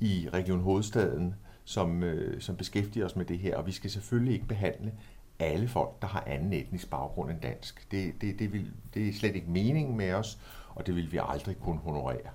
i 0.00 0.28
Region 0.32 0.60
Hovedstaden, 0.60 1.34
som, 1.64 2.02
øh, 2.02 2.40
som 2.40 2.56
beskæftiger 2.56 3.06
os 3.06 3.16
med 3.16 3.24
det 3.24 3.38
her, 3.38 3.56
og 3.56 3.66
vi 3.66 3.72
skal 3.72 3.90
selvfølgelig 3.90 4.34
ikke 4.34 4.46
behandle 4.46 4.92
alle 5.44 5.68
folk, 5.68 6.02
der 6.02 6.08
har 6.08 6.24
anden 6.26 6.52
etnisk 6.52 6.90
baggrund 6.90 7.30
end 7.30 7.40
dansk. 7.40 7.86
Det, 7.90 8.14
det, 8.20 8.38
det, 8.38 8.52
vil, 8.52 8.72
det 8.94 9.08
er 9.08 9.12
slet 9.12 9.34
ikke 9.34 9.50
meningen 9.50 9.96
med 9.96 10.14
os, 10.14 10.38
og 10.74 10.86
det 10.86 10.96
vil 10.96 11.12
vi 11.12 11.20
aldrig 11.28 11.56
kunne 11.60 11.78
honorere. 11.78 12.30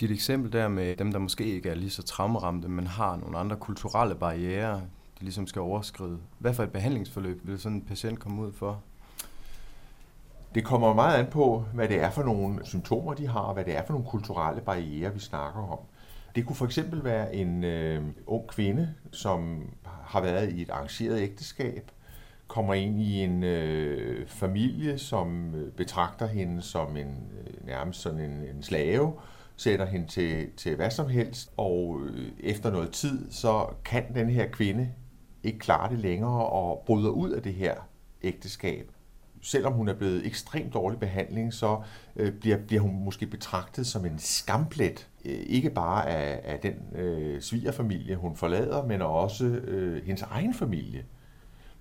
Dit 0.00 0.10
eksempel 0.10 0.52
der 0.52 0.68
med 0.68 0.96
dem, 0.96 1.12
der 1.12 1.18
måske 1.18 1.44
ikke 1.44 1.70
er 1.70 1.74
lige 1.74 1.90
så 1.90 2.02
traumeramte, 2.02 2.68
men 2.68 2.86
har 2.86 3.16
nogle 3.16 3.38
andre 3.38 3.56
kulturelle 3.56 4.14
barriere, 4.14 4.74
de 5.18 5.20
ligesom 5.20 5.46
skal 5.46 5.62
overskride. 5.62 6.18
Hvad 6.38 6.54
for 6.54 6.62
et 6.62 6.72
behandlingsforløb 6.72 7.40
vil 7.44 7.58
sådan 7.58 7.76
en 7.76 7.84
patient 7.84 8.18
komme 8.18 8.42
ud 8.42 8.52
for? 8.52 8.82
Det 10.54 10.64
kommer 10.64 10.94
meget 10.94 11.18
an 11.18 11.30
på, 11.30 11.64
hvad 11.74 11.88
det 11.88 12.00
er 12.00 12.10
for 12.10 12.22
nogle 12.22 12.66
symptomer, 12.66 13.14
de 13.14 13.28
har, 13.28 13.40
og 13.40 13.54
hvad 13.54 13.64
det 13.64 13.76
er 13.76 13.86
for 13.86 13.92
nogle 13.92 14.08
kulturelle 14.08 14.60
barriere, 14.60 15.14
vi 15.14 15.20
snakker 15.20 15.60
om. 15.60 15.78
Det 16.34 16.46
kunne 16.46 16.56
for 16.56 16.64
eksempel 16.64 17.04
være 17.04 17.34
en 17.34 17.64
øh, 17.64 18.02
ung 18.26 18.46
kvinde, 18.46 18.94
som 19.12 19.70
har 20.04 20.20
været 20.20 20.52
i 20.52 20.62
et 20.62 20.70
arrangeret 20.70 21.20
ægteskab, 21.20 21.90
kommer 22.48 22.74
ind 22.74 23.00
i 23.00 23.20
en 23.20 23.44
øh, 23.44 24.26
familie, 24.26 24.98
som 24.98 25.54
øh, 25.54 25.72
betragter 25.72 26.26
hende 26.26 26.62
som 26.62 26.96
en 26.96 27.30
øh, 27.40 27.66
nærmest 27.66 28.00
sådan 28.00 28.20
en, 28.20 28.56
en 28.56 28.62
slave, 28.62 29.12
sætter 29.56 29.86
hende 29.86 30.06
til, 30.06 30.50
til 30.56 30.76
hvad 30.76 30.90
som 30.90 31.08
helst, 31.08 31.52
og 31.56 32.00
øh, 32.04 32.28
efter 32.40 32.70
noget 32.70 32.90
tid, 32.90 33.30
så 33.30 33.66
kan 33.84 34.14
den 34.14 34.30
her 34.30 34.46
kvinde 34.48 34.88
ikke 35.42 35.58
klare 35.58 35.90
det 35.90 35.98
længere 35.98 36.46
og 36.46 36.82
bryder 36.86 37.10
ud 37.10 37.30
af 37.30 37.42
det 37.42 37.54
her 37.54 37.74
ægteskab. 38.22 38.90
Selvom 39.44 39.72
hun 39.72 39.88
er 39.88 39.94
blevet 39.94 40.26
ekstremt 40.26 40.74
dårlig 40.74 40.98
behandling, 41.00 41.54
så 41.54 41.78
øh, 42.16 42.32
bliver, 42.32 42.56
bliver 42.56 42.82
hun 42.82 43.04
måske 43.04 43.26
betragtet 43.26 43.86
som 43.86 44.06
en 44.06 44.18
skamplet. 44.18 45.08
Øh, 45.24 45.38
ikke 45.46 45.70
bare 45.70 46.08
af, 46.08 46.40
af 46.44 46.58
den 46.58 47.00
øh, 47.00 47.40
svigerfamilie, 47.40 48.16
hun 48.16 48.36
forlader, 48.36 48.86
men 48.86 49.02
også 49.02 49.44
øh, 49.44 50.04
hendes 50.04 50.22
egen 50.22 50.54
familie 50.54 51.04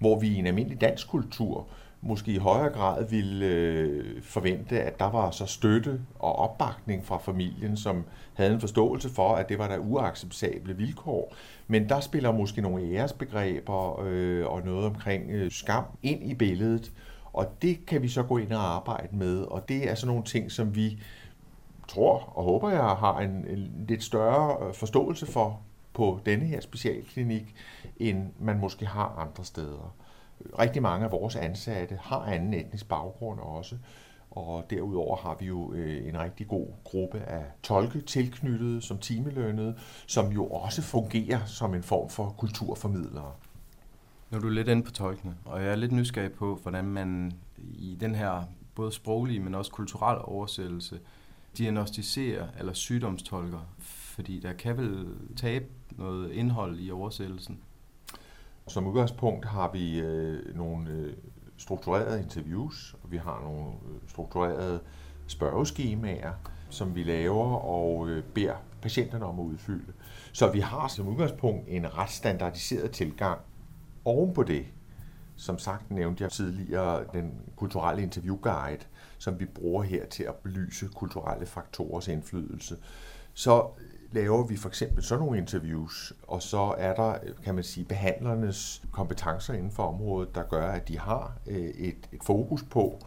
hvor 0.03 0.19
vi 0.19 0.27
i 0.27 0.35
en 0.35 0.47
almindelig 0.47 0.81
dansk 0.81 1.09
kultur 1.09 1.67
måske 2.01 2.31
i 2.31 2.37
højere 2.37 2.69
grad 2.69 3.09
ville 3.09 3.45
øh, 3.45 4.21
forvente, 4.21 4.81
at 4.81 4.99
der 4.99 5.09
var 5.09 5.31
så 5.31 5.45
støtte 5.45 6.01
og 6.19 6.35
opbakning 6.35 7.05
fra 7.05 7.17
familien, 7.17 7.77
som 7.77 8.03
havde 8.33 8.53
en 8.53 8.59
forståelse 8.59 9.09
for, 9.09 9.35
at 9.35 9.49
det 9.49 9.57
var 9.57 9.67
der 9.67 9.77
uacceptable 9.77 10.77
vilkår. 10.77 11.35
Men 11.67 11.89
der 11.89 11.99
spiller 11.99 12.31
måske 12.31 12.61
nogle 12.61 12.83
æresbegreber 12.83 14.01
øh, 14.05 14.45
og 14.47 14.65
noget 14.65 14.85
omkring 14.85 15.31
øh, 15.31 15.51
skam 15.51 15.83
ind 16.01 16.31
i 16.31 16.33
billedet, 16.33 16.91
og 17.33 17.61
det 17.61 17.85
kan 17.85 18.01
vi 18.01 18.07
så 18.07 18.23
gå 18.23 18.37
ind 18.37 18.53
og 18.53 18.75
arbejde 18.75 19.15
med, 19.15 19.41
og 19.41 19.69
det 19.69 19.89
er 19.89 19.95
sådan 19.95 20.07
nogle 20.07 20.23
ting, 20.23 20.51
som 20.51 20.75
vi 20.75 20.99
tror 21.87 22.33
og 22.35 22.43
håber, 22.43 22.69
jeg 22.69 22.83
har 22.83 23.19
en, 23.19 23.47
en 23.47 23.85
lidt 23.87 24.03
større 24.03 24.67
øh, 24.67 24.73
forståelse 24.73 25.25
for 25.25 25.61
på 25.93 26.19
denne 26.25 26.45
her 26.45 26.61
specialklinik, 26.61 27.55
end 27.97 28.27
man 28.39 28.59
måske 28.59 28.85
har 28.85 29.15
andre 29.17 29.45
steder. 29.45 29.95
Rigtig 30.59 30.81
mange 30.81 31.05
af 31.05 31.11
vores 31.11 31.35
ansatte 31.35 31.99
har 32.01 32.19
anden 32.19 32.53
etnisk 32.53 32.89
baggrund 32.89 33.39
også, 33.39 33.75
og 34.31 34.63
derudover 34.69 35.15
har 35.17 35.37
vi 35.39 35.45
jo 35.45 35.73
øh, 35.73 36.07
en 36.07 36.19
rigtig 36.19 36.47
god 36.47 36.67
gruppe 36.83 37.19
af 37.19 37.43
tolke 37.63 38.01
tilknyttet 38.01 38.83
som 38.83 38.97
timelønnede, 38.97 39.75
som 40.07 40.31
jo 40.31 40.45
også 40.45 40.81
fungerer 40.81 41.45
som 41.45 41.73
en 41.73 41.83
form 41.83 42.09
for 42.09 42.35
kulturformidlere. 42.37 43.31
Nu 44.33 44.37
er 44.37 44.41
du 44.41 44.49
lidt 44.49 44.67
inde 44.67 44.83
på 44.83 44.91
tolkene, 44.91 45.35
og 45.45 45.63
jeg 45.63 45.71
er 45.71 45.75
lidt 45.75 45.91
nysgerrig 45.91 46.31
på, 46.31 46.55
hvordan 46.55 46.85
man 46.85 47.33
i 47.57 47.97
den 47.99 48.15
her 48.15 48.43
både 48.75 48.91
sproglige, 48.91 49.39
men 49.39 49.55
også 49.55 49.71
kulturelle 49.71 50.21
oversættelse 50.21 50.99
diagnostiserer 51.57 52.47
eller 52.59 52.73
sygdomstolker, 52.73 53.59
fordi 53.79 54.39
der 54.39 54.53
kan 54.53 54.77
vel 54.77 55.07
tabe 55.35 55.65
noget 55.91 56.31
indhold 56.31 56.79
i 56.79 56.91
oversættelsen. 56.91 57.59
Som 58.67 58.87
udgangspunkt 58.87 59.45
har 59.45 59.71
vi 59.71 59.99
øh, 59.99 60.55
nogle 60.55 60.89
øh, 60.89 61.13
strukturerede 61.57 62.21
interviews, 62.21 62.95
og 63.03 63.11
vi 63.11 63.17
har 63.17 63.41
nogle 63.43 63.67
øh, 63.69 63.99
strukturerede 64.07 64.79
spørgeskemaer, 65.27 66.33
som 66.69 66.95
vi 66.95 67.03
laver 67.03 67.55
og 67.55 68.09
øh, 68.09 68.23
beder 68.23 68.55
patienterne 68.81 69.25
om 69.25 69.39
at 69.39 69.43
udfylde. 69.43 69.93
Så 70.31 70.51
vi 70.51 70.59
har 70.59 70.87
som 70.87 71.07
udgangspunkt 71.07 71.65
en 71.67 71.97
ret 71.97 72.09
standardiseret 72.09 72.91
tilgang. 72.91 73.39
Oven 74.05 74.33
på 74.33 74.43
det, 74.43 74.65
som 75.35 75.59
sagt 75.59 75.91
nævnte 75.91 76.23
jeg 76.23 76.31
tidligere, 76.31 77.03
den 77.13 77.31
kulturelle 77.55 78.03
interviewguide, 78.03 78.83
som 79.17 79.39
vi 79.39 79.45
bruger 79.45 79.83
her 79.83 80.05
til 80.05 80.23
at 80.23 80.35
belyse 80.35 80.87
kulturelle 80.95 81.45
faktorers 81.45 82.07
indflydelse. 82.07 82.77
Så 83.33 83.67
laver 84.11 84.47
vi 84.47 84.57
for 84.57 84.69
eksempel 84.69 85.03
sådan 85.03 85.25
nogle 85.25 85.37
interviews, 85.37 86.13
og 86.27 86.41
så 86.41 86.75
er 86.77 86.95
der, 86.95 87.17
kan 87.43 87.55
man 87.55 87.63
sige, 87.63 87.85
behandlernes 87.85 88.83
kompetencer 88.91 89.53
inden 89.53 89.71
for 89.71 89.83
området, 89.83 90.35
der 90.35 90.43
gør, 90.43 90.67
at 90.67 90.87
de 90.87 90.99
har 90.99 91.37
øh, 91.47 91.57
et, 91.57 92.09
et 92.11 92.23
fokus 92.23 92.63
på 92.63 92.99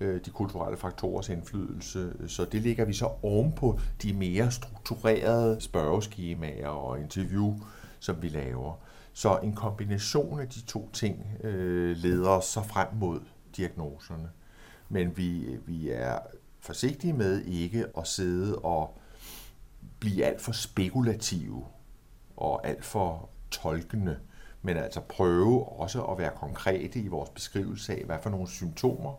øh, 0.00 0.20
de 0.24 0.30
kulturelle 0.30 0.76
faktorers 0.76 1.28
indflydelse. 1.28 2.12
Så 2.28 2.44
det 2.44 2.62
ligger 2.62 2.84
vi 2.84 2.92
så 2.92 3.10
ovenpå 3.22 3.80
de 4.02 4.12
mere 4.12 4.50
strukturerede 4.50 5.60
spørgeskemaer 5.60 6.68
og 6.68 7.00
interview, 7.00 7.58
som 7.98 8.22
vi 8.22 8.28
laver. 8.28 8.74
Så 9.12 9.38
en 9.38 9.54
kombination 9.54 10.40
af 10.40 10.48
de 10.48 10.60
to 10.60 10.90
ting 10.92 11.26
øh, 11.44 11.96
leder 11.96 12.28
os 12.28 12.44
så 12.44 12.62
frem 12.62 12.88
mod 12.92 13.20
diagnoserne. 13.56 14.30
Men 14.88 15.16
vi, 15.16 15.58
vi 15.66 15.90
er 15.90 16.18
forsigtige 16.60 17.12
med 17.12 17.42
ikke 17.42 17.86
at 17.98 18.06
sidde 18.06 18.58
og 18.58 18.98
blive 19.98 20.24
alt 20.24 20.40
for 20.40 20.52
spekulative 20.52 21.66
og 22.36 22.66
alt 22.66 22.84
for 22.84 23.28
tolkende, 23.50 24.18
men 24.62 24.76
altså 24.76 25.00
prøve 25.00 25.68
også 25.68 26.04
at 26.04 26.18
være 26.18 26.32
konkrete 26.36 27.00
i 27.00 27.08
vores 27.08 27.30
beskrivelse 27.30 27.92
af, 27.92 28.04
hvad 28.04 28.18
for 28.22 28.30
nogle 28.30 28.48
symptomer, 28.48 29.12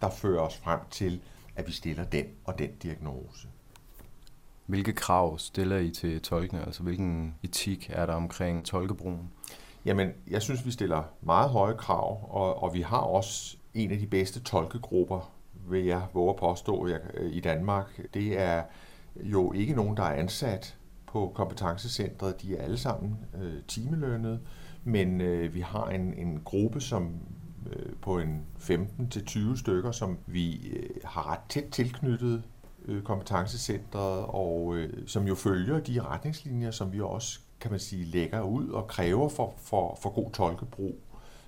der 0.00 0.10
fører 0.10 0.40
os 0.40 0.56
frem 0.56 0.80
til, 0.90 1.22
at 1.56 1.66
vi 1.66 1.72
stiller 1.72 2.04
den 2.04 2.26
og 2.44 2.58
den 2.58 2.70
diagnose. 2.82 3.48
Hvilke 4.66 4.92
krav 4.92 5.38
stiller 5.38 5.78
I 5.78 5.90
til 5.90 6.20
tolkene? 6.20 6.64
Altså 6.66 6.82
hvilken 6.82 7.34
etik 7.42 7.90
er 7.92 8.06
der 8.06 8.12
omkring 8.12 8.64
tolkebrugen? 8.64 9.30
Jamen, 9.84 10.10
jeg 10.30 10.42
synes, 10.42 10.66
vi 10.66 10.70
stiller 10.70 11.02
meget 11.22 11.50
høje 11.50 11.74
krav, 11.76 12.28
og, 12.30 12.62
og 12.62 12.74
vi 12.74 12.80
har 12.80 12.98
også 12.98 13.56
en 13.74 13.90
af 13.90 13.98
de 13.98 14.06
bedste 14.06 14.40
tolkegrupper, 14.40 15.32
vil 15.68 15.84
jeg 15.84 16.02
våge 16.14 16.30
at 16.30 16.36
påstå, 16.36 16.88
i 17.20 17.40
Danmark. 17.40 18.00
Det 18.14 18.40
er 18.40 18.62
jo 19.16 19.52
ikke 19.52 19.74
nogen, 19.74 19.96
der 19.96 20.02
er 20.02 20.14
ansat 20.14 20.76
på 21.06 21.32
kompetencecentret. 21.34 22.42
De 22.42 22.56
er 22.56 22.62
alle 22.62 22.78
sammen 22.78 23.16
øh, 23.42 23.62
timelønnede, 23.68 24.40
men 24.84 25.20
øh, 25.20 25.54
vi 25.54 25.60
har 25.60 25.86
en, 25.86 26.14
en 26.14 26.40
gruppe, 26.44 26.80
som 26.80 27.14
øh, 27.72 27.92
på 28.00 28.18
en 28.18 28.42
15-20 28.58 29.56
stykker, 29.56 29.90
som 29.90 30.18
vi 30.26 30.68
øh, 30.68 30.90
har 31.04 31.32
ret 31.32 31.40
tæt 31.48 31.64
tilknyttet 31.64 32.42
Øh, 32.84 33.02
kompetencecentret, 33.02 34.24
og 34.28 34.76
øh, 34.76 35.08
som 35.08 35.26
jo 35.26 35.34
følger 35.34 35.80
de 35.80 36.00
retningslinjer, 36.00 36.70
som 36.70 36.92
vi 36.92 37.00
også 37.00 37.40
kan 37.60 37.70
man 37.70 37.80
sige, 37.80 38.04
lægger 38.04 38.42
ud 38.42 38.68
og 38.68 38.86
kræver 38.86 39.28
for, 39.28 39.54
for, 39.58 39.98
for 40.02 40.10
god 40.10 40.30
tolkebrug. 40.30 40.98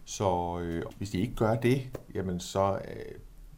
Så 0.05 0.59
øh, 0.62 0.83
hvis 0.99 1.11
de 1.11 1.21
ikke 1.21 1.35
gør 1.35 1.55
det, 1.55 1.99
jamen 2.14 2.40
så 2.40 2.78
øh, 2.88 3.14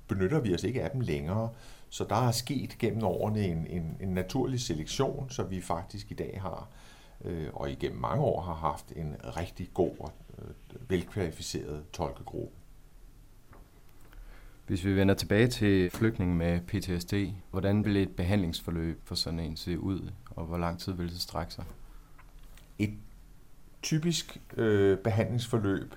benytter 0.08 0.40
vi 0.40 0.54
os 0.54 0.64
ikke 0.64 0.82
af 0.82 0.90
dem 0.90 1.00
længere. 1.00 1.48
Så 1.88 2.04
der 2.04 2.28
er 2.28 2.30
sket 2.30 2.76
gennem 2.78 3.04
årene 3.04 3.46
en, 3.46 3.66
en, 3.66 3.96
en 4.00 4.08
naturlig 4.08 4.60
selektion, 4.60 5.30
så 5.30 5.42
vi 5.42 5.60
faktisk 5.60 6.10
i 6.10 6.14
dag 6.14 6.38
har, 6.42 6.68
øh, 7.24 7.48
og 7.52 7.70
igennem 7.70 8.00
mange 8.00 8.24
år 8.24 8.40
har 8.40 8.54
haft 8.54 8.92
en 8.96 9.16
rigtig 9.22 9.70
god 9.74 9.92
og 10.00 10.12
øh, 10.38 10.90
velkvalificeret 10.90 11.84
tolkegruppe. 11.92 12.57
Hvis 14.68 14.84
vi 14.84 14.96
vender 14.96 15.14
tilbage 15.14 15.48
til 15.48 15.90
flygtning 15.90 16.36
med 16.36 16.60
PTSD, 16.60 17.14
hvordan 17.50 17.84
vil 17.84 17.96
et 17.96 18.16
behandlingsforløb 18.16 19.00
for 19.04 19.14
sådan 19.14 19.40
en 19.40 19.56
se 19.56 19.78
ud, 19.78 20.10
og 20.30 20.44
hvor 20.44 20.58
lang 20.58 20.80
tid 20.80 20.92
vil 20.92 21.08
det 21.08 21.20
strække 21.20 21.52
sig? 21.52 21.64
Et 22.78 22.94
typisk 23.82 24.40
øh, 24.56 24.98
behandlingsforløb 24.98 25.94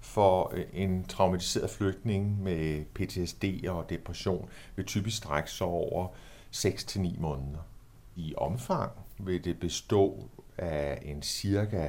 for 0.00 0.52
øh, 0.54 0.64
en 0.72 1.04
traumatiseret 1.04 1.70
flygtning 1.70 2.42
med 2.42 2.84
PTSD 2.84 3.44
og 3.68 3.90
depression 3.90 4.48
vil 4.76 4.84
typisk 4.84 5.16
strække 5.16 5.50
sig 5.50 5.66
over 5.66 6.08
6-9 6.52 7.20
måneder. 7.20 7.68
I 8.14 8.34
omfang 8.36 8.92
vil 9.18 9.44
det 9.44 9.60
bestå 9.60 10.28
af 10.58 11.02
en 11.02 11.22
cirka 11.22 11.88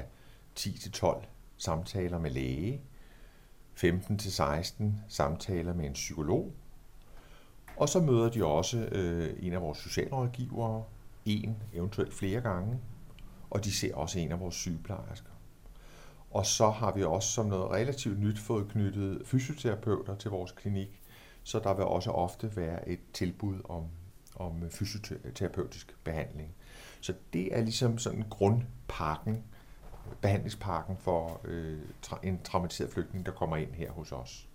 10-12 0.60 1.25
samtaler 1.58 2.20
med 2.20 2.32
læge, 2.32 2.82
15-16 3.77 4.84
samtaler 5.07 5.74
med 5.74 5.86
en 5.86 5.93
psykolog, 5.93 6.53
og 7.77 7.89
så 7.89 8.00
møder 8.00 8.29
de 8.29 8.46
også 8.46 8.77
øh, 8.77 9.34
en 9.39 9.53
af 9.53 9.62
vores 9.62 9.77
socialrådgivere, 9.77 10.84
en 11.25 11.57
eventuelt 11.74 12.13
flere 12.13 12.41
gange, 12.41 12.79
og 13.50 13.63
de 13.63 13.72
ser 13.72 13.96
også 13.96 14.19
en 14.19 14.31
af 14.31 14.39
vores 14.39 14.55
sygeplejersker. 14.55 15.31
Og 16.31 16.46
så 16.46 16.69
har 16.69 16.91
vi 16.91 17.03
også 17.03 17.29
som 17.29 17.46
noget 17.46 17.72
relativt 17.72 18.19
nyt 18.19 18.39
fået 18.39 18.67
knyttet 18.67 19.22
fysioterapeuter 19.25 20.15
til 20.15 20.31
vores 20.31 20.51
klinik, 20.51 21.01
så 21.43 21.60
der 21.60 21.74
vil 21.74 21.86
også 21.86 22.12
ofte 22.12 22.55
være 22.55 22.89
et 22.89 23.00
tilbud 23.13 23.62
om, 23.63 23.84
om 24.36 24.69
fysioterapeutisk 24.69 25.96
behandling. 26.03 26.55
Så 27.01 27.13
det 27.34 27.57
er 27.57 27.62
ligesom 27.62 27.98
sådan 27.98 28.24
grundpakken, 28.29 29.43
behandlingspakken 30.22 30.98
for 31.00 31.42
øh, 31.46 31.77
en 32.24 32.40
traumatiseret 32.44 32.92
flygtning, 32.92 33.25
der 33.25 33.31
kommer 33.31 33.58
ind 33.58 33.72
her 33.74 33.92
hos 33.92 34.12
os. 34.12 34.48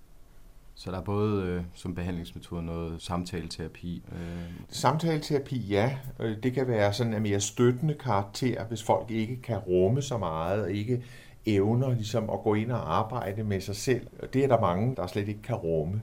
Så 0.74 0.90
der 0.90 0.98
er 0.98 1.02
både 1.02 1.46
øh, 1.46 1.62
som 1.74 1.94
behandlingsmetode 1.94 2.62
noget 2.62 3.02
samtaleterapi? 3.02 4.02
Øh. 4.12 4.52
Samtaleterapi, 4.68 5.56
ja. 5.58 5.98
Øh, 6.20 6.42
det 6.42 6.52
kan 6.52 6.68
være 6.68 6.92
sådan 6.92 7.14
en 7.14 7.22
mere 7.22 7.40
støttende 7.40 7.94
karakter, 7.94 8.64
hvis 8.64 8.82
folk 8.82 9.10
ikke 9.10 9.42
kan 9.42 9.58
rumme 9.58 10.02
så 10.02 10.18
meget, 10.18 10.62
og 10.62 10.72
ikke 10.72 11.04
evner 11.46 11.94
ligesom 11.94 12.30
at 12.30 12.40
gå 12.40 12.54
ind 12.54 12.72
og 12.72 12.98
arbejde 12.98 13.44
med 13.44 13.60
sig 13.60 13.76
selv. 13.76 14.06
Det 14.32 14.44
er 14.44 14.48
der 14.48 14.60
mange, 14.60 14.96
der 14.96 15.06
slet 15.06 15.28
ikke 15.28 15.42
kan 15.42 15.56
rumme. 15.56 16.02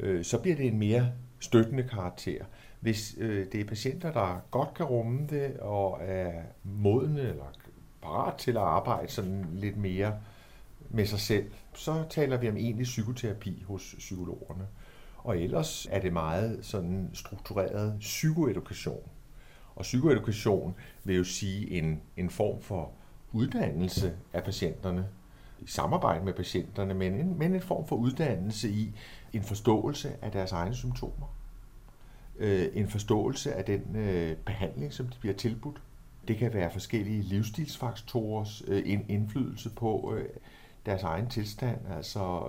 Øh, 0.00 0.24
så 0.24 0.38
bliver 0.38 0.56
det 0.56 0.66
en 0.66 0.78
mere 0.78 1.12
støttende 1.40 1.82
karakter. 1.82 2.44
Hvis 2.80 3.14
øh, 3.18 3.46
det 3.52 3.60
er 3.60 3.64
patienter, 3.64 4.12
der 4.12 4.42
godt 4.50 4.74
kan 4.74 4.86
rumme 4.86 5.26
det 5.30 5.56
og 5.60 5.98
er 6.02 6.32
modne 6.64 7.20
eller 7.20 7.52
parat 8.08 8.34
til 8.34 8.50
at 8.50 8.62
arbejde 8.62 9.12
sådan 9.12 9.46
lidt 9.52 9.76
mere 9.76 10.14
med 10.90 11.06
sig 11.06 11.20
selv, 11.20 11.50
så 11.74 12.04
taler 12.10 12.36
vi 12.36 12.48
om 12.48 12.56
egentlig 12.56 12.84
psykoterapi 12.84 13.64
hos 13.66 13.94
psykologerne. 13.98 14.66
Og 15.16 15.38
ellers 15.38 15.86
er 15.90 16.00
det 16.00 16.12
meget 16.12 16.58
sådan 16.62 17.10
struktureret 17.12 17.96
psykoedukation. 18.00 19.08
Og 19.74 19.82
psykoedukation 19.82 20.74
vil 21.04 21.16
jo 21.16 21.24
sige 21.24 21.70
en, 21.70 22.00
en 22.16 22.30
form 22.30 22.62
for 22.62 22.92
uddannelse 23.32 24.16
af 24.32 24.44
patienterne, 24.44 25.08
i 25.60 25.66
samarbejde 25.66 26.24
med 26.24 26.32
patienterne, 26.32 26.94
men 26.94 27.14
en, 27.14 27.38
men 27.38 27.54
en 27.54 27.60
form 27.60 27.86
for 27.86 27.96
uddannelse 27.96 28.70
i 28.70 28.92
en 29.32 29.42
forståelse 29.42 30.16
af 30.22 30.32
deres 30.32 30.52
egne 30.52 30.74
symptomer. 30.74 31.34
Øh, 32.38 32.68
en 32.74 32.88
forståelse 32.88 33.54
af 33.54 33.64
den 33.64 33.96
øh, 33.96 34.36
behandling, 34.36 34.92
som 34.92 35.08
de 35.08 35.16
bliver 35.20 35.34
tilbudt. 35.34 35.80
Det 36.28 36.36
kan 36.36 36.54
være 36.54 36.70
forskellige 36.70 37.22
livsstilsfaktorers 37.22 38.62
øh, 38.66 39.00
indflydelse 39.08 39.70
på 39.70 40.14
øh, 40.16 40.28
deres 40.86 41.02
egen 41.02 41.28
tilstand. 41.28 41.78
Altså, 41.96 42.44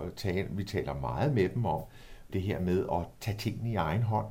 vi 0.50 0.64
taler 0.64 0.94
meget 0.94 1.34
med 1.34 1.50
dem 1.50 1.66
om 1.66 1.84
det 2.34 2.42
her 2.42 2.60
med 2.60 2.86
at 2.92 3.08
tage 3.20 3.38
tingene 3.38 3.72
i 3.72 3.76
egen 3.76 4.04
hånd 4.04 4.28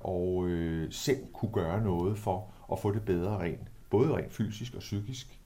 og 0.00 0.46
øh, 0.46 0.92
selv 0.92 1.26
kunne 1.32 1.52
gøre 1.52 1.82
noget 1.82 2.18
for 2.18 2.48
at 2.72 2.78
få 2.78 2.92
det 2.94 3.04
bedre 3.04 3.38
rent, 3.38 3.68
både 3.90 4.16
rent 4.16 4.32
fysisk 4.32 4.74
og 4.74 4.80
psykisk 4.80 5.38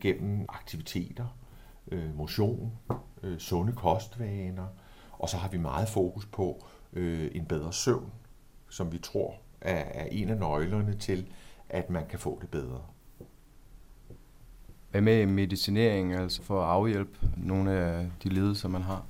gennem 0.00 0.46
aktiviteter, 0.48 1.38
øh, 1.92 2.16
motion, 2.16 2.72
øh, 3.22 3.38
sunde 3.38 3.72
kostvaner, 3.72 4.66
og 5.12 5.28
så 5.28 5.36
har 5.36 5.48
vi 5.48 5.58
meget 5.58 5.88
fokus 5.88 6.26
på 6.26 6.66
øh, 6.92 7.30
en 7.34 7.44
bedre 7.44 7.72
søvn, 7.72 8.12
som 8.70 8.92
vi 8.92 8.98
tror 8.98 9.34
er, 9.60 9.74
er 9.74 10.04
en 10.04 10.28
af 10.28 10.36
nøglerne 10.36 10.96
til, 10.96 11.26
at 11.68 11.90
man 11.90 12.06
kan 12.06 12.18
få 12.18 12.38
det 12.40 12.50
bedre. 12.50 12.80
Hvad 14.90 15.00
med 15.00 15.26
medicinering, 15.26 16.14
altså 16.14 16.42
for 16.42 16.62
at 16.62 16.68
afhjælpe 16.68 17.18
nogle 17.36 17.72
af 17.72 18.10
de 18.22 18.28
lidelser, 18.28 18.68
man 18.68 18.82
har? 18.82 19.04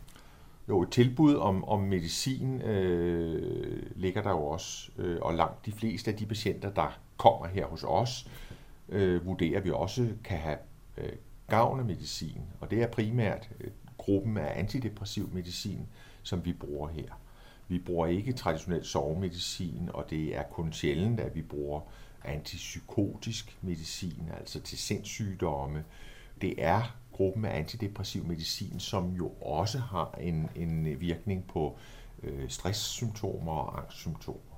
Jo, 0.68 0.82
et 0.82 0.90
tilbud 0.90 1.34
om, 1.34 1.64
om 1.64 1.80
medicin 1.80 2.62
øh, 2.62 3.82
ligger 3.96 4.22
der 4.22 4.30
jo 4.30 4.46
også, 4.46 4.90
øh, 4.98 5.18
og 5.22 5.34
langt 5.34 5.66
de 5.66 5.72
fleste 5.72 6.10
af 6.10 6.16
de 6.16 6.26
patienter, 6.26 6.70
der 6.70 6.98
kommer 7.16 7.46
her 7.46 7.66
hos 7.66 7.84
os, 7.88 8.30
øh, 8.88 9.26
vurderer 9.26 9.60
vi 9.60 9.70
også 9.70 10.08
kan 10.24 10.38
have 10.38 10.58
øh, 10.98 11.12
gavn 11.48 11.80
af 11.80 11.86
medicin, 11.86 12.42
og 12.60 12.70
det 12.70 12.82
er 12.82 12.86
primært 12.86 13.50
øh, 13.60 13.70
gruppen 13.98 14.36
af 14.36 14.58
antidepressiv 14.58 15.30
medicin, 15.32 15.86
som 16.22 16.44
vi 16.44 16.52
bruger 16.52 16.88
her. 16.88 17.20
Vi 17.68 17.78
bruger 17.78 18.06
ikke 18.06 18.32
traditionel 18.32 18.84
sovemedicin, 18.84 19.90
og 19.94 20.10
det 20.10 20.36
er 20.36 20.42
kun 20.42 20.72
sjældent, 20.72 21.20
at 21.20 21.34
vi 21.34 21.42
bruger 21.42 21.80
antipsykotisk 22.24 23.58
medicin, 23.62 24.28
altså 24.38 24.60
til 24.60 24.78
sindssygdomme. 24.78 25.84
Det 26.40 26.54
er 26.58 26.96
gruppen 27.12 27.44
af 27.44 27.58
antidepressiv 27.58 28.24
medicin, 28.24 28.80
som 28.80 29.12
jo 29.12 29.28
også 29.28 29.78
har 29.78 30.14
en, 30.20 30.48
en 30.54 31.00
virkning 31.00 31.46
på 31.46 31.78
øh, 32.22 32.48
stresssymptomer 32.48 33.52
og 33.52 33.78
angstsymptomer. 33.78 34.56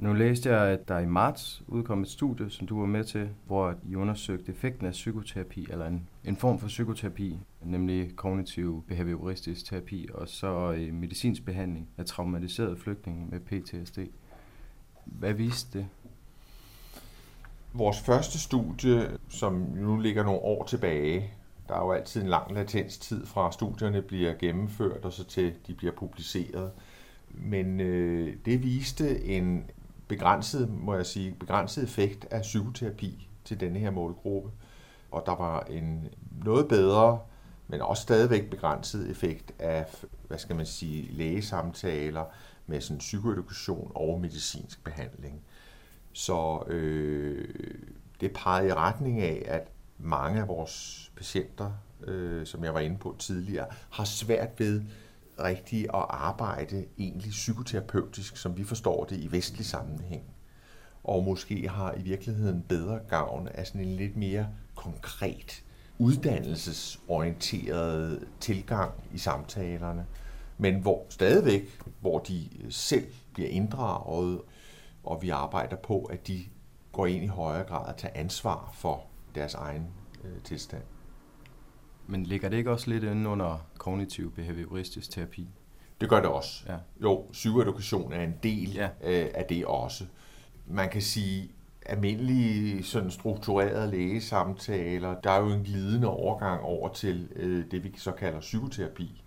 Nu 0.00 0.12
læste 0.12 0.50
jeg, 0.50 0.68
at 0.68 0.88
der 0.88 0.98
i 0.98 1.06
marts 1.06 1.62
udkom 1.68 2.02
et 2.02 2.08
studie, 2.08 2.50
som 2.50 2.66
du 2.66 2.80
var 2.80 2.86
med 2.86 3.04
til, 3.04 3.28
hvor 3.46 3.74
I 3.88 3.94
undersøgte 3.94 4.52
effekten 4.52 4.86
af 4.86 4.92
psykoterapi, 4.92 5.66
eller 5.70 5.86
en, 5.86 6.08
en 6.24 6.36
form 6.36 6.58
for 6.58 6.66
psykoterapi, 6.66 7.38
nemlig 7.64 8.16
kognitiv 8.16 8.84
behavioristisk 8.88 9.66
terapi, 9.66 10.08
og 10.14 10.28
så 10.28 10.72
øh, 10.72 10.94
medicinsk 10.94 11.44
behandling 11.44 11.88
af 11.98 12.04
traumatiserede 12.04 12.76
flygtninge 12.76 13.26
med 13.30 13.40
PTSD. 13.40 13.98
Hvad 15.18 15.32
viste 15.32 15.78
det? 15.78 15.86
Vores 17.72 18.00
første 18.00 18.38
studie, 18.38 19.18
som 19.28 19.52
nu 19.52 19.98
ligger 19.98 20.24
nogle 20.24 20.40
år 20.40 20.64
tilbage, 20.64 21.30
der 21.68 21.74
er 21.74 21.84
jo 21.84 21.92
altid 21.92 22.22
en 22.22 22.28
lang 22.28 22.54
latenstid 22.54 23.26
fra 23.26 23.52
studierne 23.52 24.02
bliver 24.02 24.34
gennemført 24.34 25.04
og 25.04 25.12
så 25.12 25.24
til 25.24 25.54
de 25.66 25.74
bliver 25.74 25.92
publiceret. 25.92 26.70
Men 27.28 27.80
øh, 27.80 28.36
det 28.44 28.62
viste 28.62 29.24
en 29.24 29.70
begrænset, 30.08 30.70
må 30.70 30.94
jeg 30.94 31.06
sige, 31.06 31.34
begrænset 31.40 31.84
effekt 31.84 32.26
af 32.30 32.42
psykoterapi 32.42 33.28
til 33.44 33.60
denne 33.60 33.78
her 33.78 33.90
målgruppe. 33.90 34.50
Og 35.10 35.22
der 35.26 35.36
var 35.36 35.60
en 35.60 36.08
noget 36.44 36.68
bedre, 36.68 37.20
men 37.68 37.80
også 37.80 38.02
stadigvæk 38.02 38.50
begrænset 38.50 39.10
effekt 39.10 39.52
af, 39.58 39.86
hvad 40.28 40.38
skal 40.38 40.56
man 40.56 40.66
sige, 40.66 41.12
lægesamtaler 41.12 42.24
med 42.70 42.80
sådan 42.80 42.98
psykoedukation 42.98 43.92
og 43.94 44.20
medicinsk 44.20 44.84
behandling. 44.84 45.42
Så 46.12 46.62
øh, 46.66 47.48
det 48.20 48.32
peger 48.32 48.66
i 48.66 48.72
retning 48.72 49.20
af, 49.20 49.42
at 49.46 49.68
mange 49.98 50.40
af 50.40 50.48
vores 50.48 51.10
patienter, 51.16 51.72
øh, 52.04 52.46
som 52.46 52.64
jeg 52.64 52.74
var 52.74 52.80
inde 52.80 52.98
på 52.98 53.16
tidligere, 53.18 53.66
har 53.90 54.04
svært 54.04 54.48
ved 54.58 54.82
rigtigt 55.40 55.84
at 55.84 56.04
arbejde 56.08 56.86
egentlig 56.98 57.30
psykoterapeutisk, 57.30 58.36
som 58.36 58.56
vi 58.56 58.64
forstår 58.64 59.04
det 59.04 59.16
i 59.16 59.32
vestlig 59.32 59.66
sammenhæng. 59.66 60.22
Og 61.04 61.24
måske 61.24 61.68
har 61.68 61.94
i 61.94 62.02
virkeligheden 62.02 62.62
bedre 62.62 63.00
gavn 63.08 63.48
af 63.48 63.66
sådan 63.66 63.80
en 63.80 63.96
lidt 63.96 64.16
mere 64.16 64.48
konkret, 64.74 65.64
uddannelsesorienteret 65.98 68.28
tilgang 68.40 68.92
i 69.12 69.18
samtalerne, 69.18 70.06
men 70.60 70.80
hvor 70.80 71.06
stadigvæk, 71.08 71.80
hvor 72.00 72.18
de 72.18 72.48
selv 72.70 73.06
bliver 73.32 73.48
inddraget, 73.48 74.40
og 75.04 75.22
vi 75.22 75.28
arbejder 75.28 75.76
på, 75.76 76.02
at 76.02 76.26
de 76.26 76.40
går 76.92 77.06
ind 77.06 77.24
i 77.24 77.26
højere 77.26 77.64
grad 77.64 77.86
og 77.86 77.96
tager 77.96 78.14
ansvar 78.14 78.70
for 78.74 79.04
deres 79.34 79.54
egen 79.54 79.86
øh, 80.24 80.42
tilstand. 80.44 80.82
Men 82.06 82.26
ligger 82.26 82.48
det 82.48 82.56
ikke 82.56 82.70
også 82.70 82.90
lidt 82.90 83.04
inde 83.04 83.28
under 83.28 83.66
kognitiv 83.78 84.34
behavioristisk 84.34 85.10
terapi? 85.10 85.48
Det 86.00 86.08
gør 86.08 86.20
det 86.20 86.30
også. 86.30 86.64
Ja. 86.68 86.76
Jo, 87.02 87.26
psykoedukation 87.32 88.12
er 88.12 88.22
en 88.22 88.34
del 88.42 88.74
ja. 88.74 88.88
øh, 89.02 89.28
af 89.34 89.44
det 89.48 89.66
også. 89.66 90.04
Man 90.66 90.88
kan 90.88 91.02
sige, 91.02 91.50
almindelige 91.86 92.82
sådan 92.82 93.10
strukturerede 93.10 93.90
lægesamtaler, 93.90 95.20
der 95.20 95.30
er 95.30 95.40
jo 95.40 95.48
en 95.48 95.62
glidende 95.62 96.08
overgang 96.08 96.62
over 96.62 96.88
til 96.88 97.28
øh, 97.36 97.64
det, 97.70 97.84
vi 97.84 97.94
så 97.98 98.12
kalder 98.12 98.40
psykoterapi. 98.40 99.22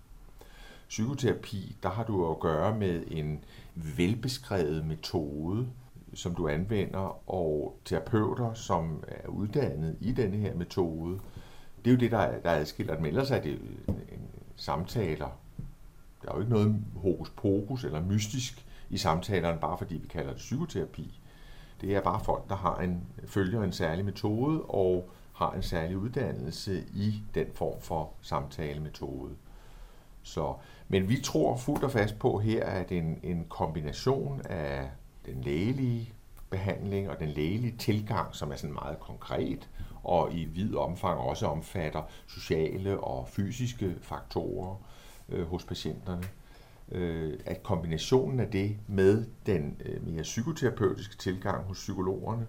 Psykoterapi, 0.88 1.76
der 1.82 1.88
har 1.88 2.04
du 2.04 2.30
at 2.30 2.40
gøre 2.40 2.78
med 2.78 3.02
en 3.06 3.44
velbeskrevet 3.74 4.86
metode, 4.86 5.68
som 6.14 6.34
du 6.34 6.48
anvender, 6.48 7.30
og 7.30 7.78
terapeuter, 7.84 8.54
som 8.54 9.04
er 9.08 9.28
uddannet 9.28 9.96
i 10.00 10.12
denne 10.12 10.36
her 10.36 10.54
metode. 10.54 11.20
Det 11.84 11.90
er 11.90 11.94
jo 11.94 12.00
det, 12.00 12.10
der, 12.10 12.38
der 12.38 12.50
adskiller 12.50 12.96
dem. 12.96 13.04
Ellers 13.04 13.30
er 13.30 13.40
det 13.40 13.52
en, 13.52 13.94
en 13.94 14.28
samtaler. 14.56 15.28
Der 16.22 16.30
er 16.30 16.34
jo 16.34 16.40
ikke 16.40 16.52
noget 16.52 16.84
hokus 16.96 17.30
pokus 17.30 17.84
eller 17.84 18.02
mystisk 18.02 18.66
i 18.90 18.96
samtalerne, 18.96 19.60
bare 19.60 19.78
fordi 19.78 19.94
vi 19.94 20.08
kalder 20.08 20.30
det 20.30 20.38
psykoterapi. 20.38 21.20
Det 21.80 21.96
er 21.96 22.00
bare 22.00 22.24
folk, 22.24 22.48
der 22.48 22.56
har 22.56 22.76
en, 22.76 23.06
følger 23.26 23.62
en 23.62 23.72
særlig 23.72 24.04
metode 24.04 24.62
og 24.62 25.10
har 25.32 25.52
en 25.52 25.62
særlig 25.62 25.96
uddannelse 25.96 26.84
i 26.94 27.22
den 27.34 27.46
form 27.54 27.80
for 27.80 28.10
samtalemetode. 28.22 29.30
Så, 30.22 30.54
men 30.94 31.08
vi 31.08 31.20
tror 31.20 31.56
fuldt 31.56 31.84
og 31.84 31.90
fast 31.90 32.18
på 32.18 32.38
her, 32.38 32.64
at 32.64 32.92
en, 32.92 33.20
en 33.22 33.46
kombination 33.48 34.40
af 34.44 34.90
den 35.26 35.40
lægelige 35.40 36.12
behandling 36.50 37.10
og 37.10 37.18
den 37.18 37.28
lægelige 37.28 37.76
tilgang, 37.78 38.34
som 38.34 38.50
er 38.50 38.56
sådan 38.56 38.74
meget 38.74 39.00
konkret, 39.00 39.70
og 40.02 40.34
i 40.34 40.44
vid 40.44 40.74
omfang 40.74 41.20
også 41.20 41.46
omfatter 41.46 42.02
sociale 42.26 43.00
og 43.00 43.28
fysiske 43.28 43.94
faktorer 44.02 44.76
øh, 45.28 45.46
hos 45.46 45.64
patienterne, 45.64 46.22
øh, 46.92 47.38
at 47.46 47.62
kombinationen 47.62 48.40
af 48.40 48.50
det 48.50 48.76
med 48.86 49.26
den 49.46 49.76
øh, 49.84 50.06
mere 50.06 50.22
psykoterapeutiske 50.22 51.16
tilgang 51.16 51.64
hos 51.64 51.78
psykologerne, 51.78 52.46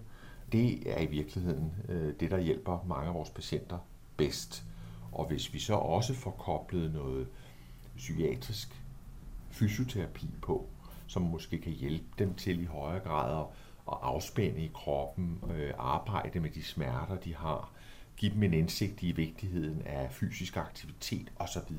det 0.52 0.98
er 0.98 1.00
i 1.00 1.06
virkeligheden 1.06 1.72
øh, 1.88 2.14
det, 2.20 2.30
der 2.30 2.38
hjælper 2.38 2.84
mange 2.88 3.08
af 3.08 3.14
vores 3.14 3.30
patienter 3.30 3.78
bedst. 4.16 4.64
Og 5.12 5.26
hvis 5.26 5.54
vi 5.54 5.58
så 5.58 5.74
også 5.74 6.14
får 6.14 6.30
koblet 6.30 6.92
noget 6.92 7.28
psykiatrisk 7.96 8.82
fysioterapi 9.50 10.26
på, 10.42 10.68
som 11.06 11.22
måske 11.22 11.58
kan 11.58 11.72
hjælpe 11.72 12.06
dem 12.18 12.34
til 12.34 12.62
i 12.62 12.64
højere 12.64 13.00
grad 13.00 13.40
at, 13.40 13.46
at 13.92 13.98
afspænde 14.02 14.60
i 14.60 14.70
kroppen, 14.74 15.40
øh, 15.50 15.72
arbejde 15.78 16.40
med 16.40 16.50
de 16.50 16.62
smerter, 16.62 17.16
de 17.16 17.34
har, 17.34 17.72
give 18.16 18.34
dem 18.34 18.42
en 18.42 18.54
indsigt 18.54 19.02
i 19.02 19.12
vigtigheden 19.12 19.82
af 19.82 20.12
fysisk 20.12 20.56
aktivitet 20.56 21.32
osv. 21.36 21.76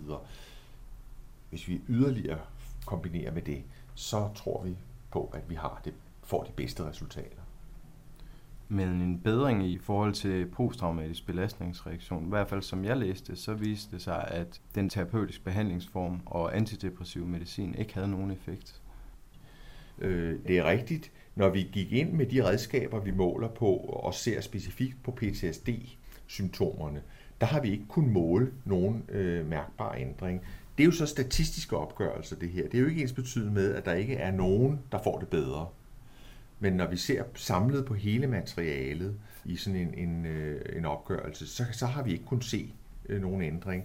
Hvis 1.49 1.67
vi 1.67 1.82
yderligere 1.89 2.39
kombinerer 2.86 3.32
med 3.32 3.41
det, 3.41 3.63
så 3.95 4.30
tror 4.36 4.63
vi 4.63 4.77
på, 5.12 5.32
at 5.34 5.49
vi 5.49 5.56
har 5.56 5.82
det, 5.86 5.93
får 6.23 6.43
de 6.43 6.51
bedste 6.51 6.84
resultater. 6.86 7.41
Men 8.69 8.88
en 8.88 9.19
bedring 9.19 9.67
i 9.67 9.77
forhold 9.77 10.13
til 10.13 10.45
posttraumatisk 10.45 11.25
belastningsreaktion, 11.25 12.25
i 12.25 12.30
hvert 12.30 12.49
fald 12.49 12.62
som 12.62 12.86
jeg 12.86 12.97
læste, 12.97 13.36
så 13.36 13.53
viste 13.53 13.91
det 13.91 14.01
sig, 14.01 14.27
at 14.27 14.62
den 14.75 14.89
terapeutiske 14.89 15.43
behandlingsform 15.43 16.21
og 16.25 16.58
antidepressiv 16.58 17.25
medicin 17.25 17.75
ikke 17.75 17.93
havde 17.93 18.08
nogen 18.08 18.32
effekt. 18.32 18.82
Øh, 19.99 20.39
det 20.47 20.58
er 20.58 20.63
rigtigt. 20.63 21.12
Når 21.36 21.49
vi 21.49 21.69
gik 21.71 21.91
ind 21.91 22.12
med 22.12 22.25
de 22.25 22.45
redskaber, 22.45 22.99
vi 22.99 23.12
måler 23.12 23.47
på 23.47 23.75
og 23.75 24.13
ser 24.13 24.41
specifikt 24.41 25.03
på 25.03 25.12
PTSD-symptomerne, 25.12 27.01
der 27.41 27.47
har 27.47 27.62
vi 27.62 27.71
ikke 27.71 27.88
kun 27.88 28.10
måle 28.10 28.51
nogen 28.65 29.06
øh, 29.10 29.49
mærkbar 29.49 29.93
ændring. 29.93 30.41
Det 30.77 30.84
er 30.84 30.86
jo 30.86 30.91
så 30.91 31.06
statistiske 31.06 31.77
opgørelser, 31.77 32.36
det 32.36 32.49
her. 32.49 32.63
Det 32.63 32.73
er 32.73 32.82
jo 32.82 32.88
ikke 32.88 33.01
ens 33.01 33.13
betydet 33.13 33.51
med, 33.51 33.75
at 33.75 33.86
der 33.86 33.93
ikke 33.93 34.15
er 34.15 34.32
nogen, 34.32 34.80
der 34.91 35.03
får 35.03 35.19
det 35.19 35.27
bedre. 35.27 35.67
Men 36.60 36.74
når 36.74 36.88
vi 36.88 36.98
ser 36.98 37.24
samlet 37.36 37.86
på 37.86 37.93
hele 37.93 38.28
materialet 38.28 39.20
i 39.46 39.56
sådan 39.56 39.80
en, 39.80 39.93
en, 39.93 40.26
øh, 40.26 40.78
en 40.78 40.86
opgørelse, 40.86 41.48
så, 41.48 41.65
så 41.72 41.86
har 41.86 42.04
vi 42.04 42.12
ikke 42.12 42.26
kun 42.26 42.41
se 42.41 42.74
øh, 43.10 43.22
nogen 43.22 43.41
ændring. 43.41 43.84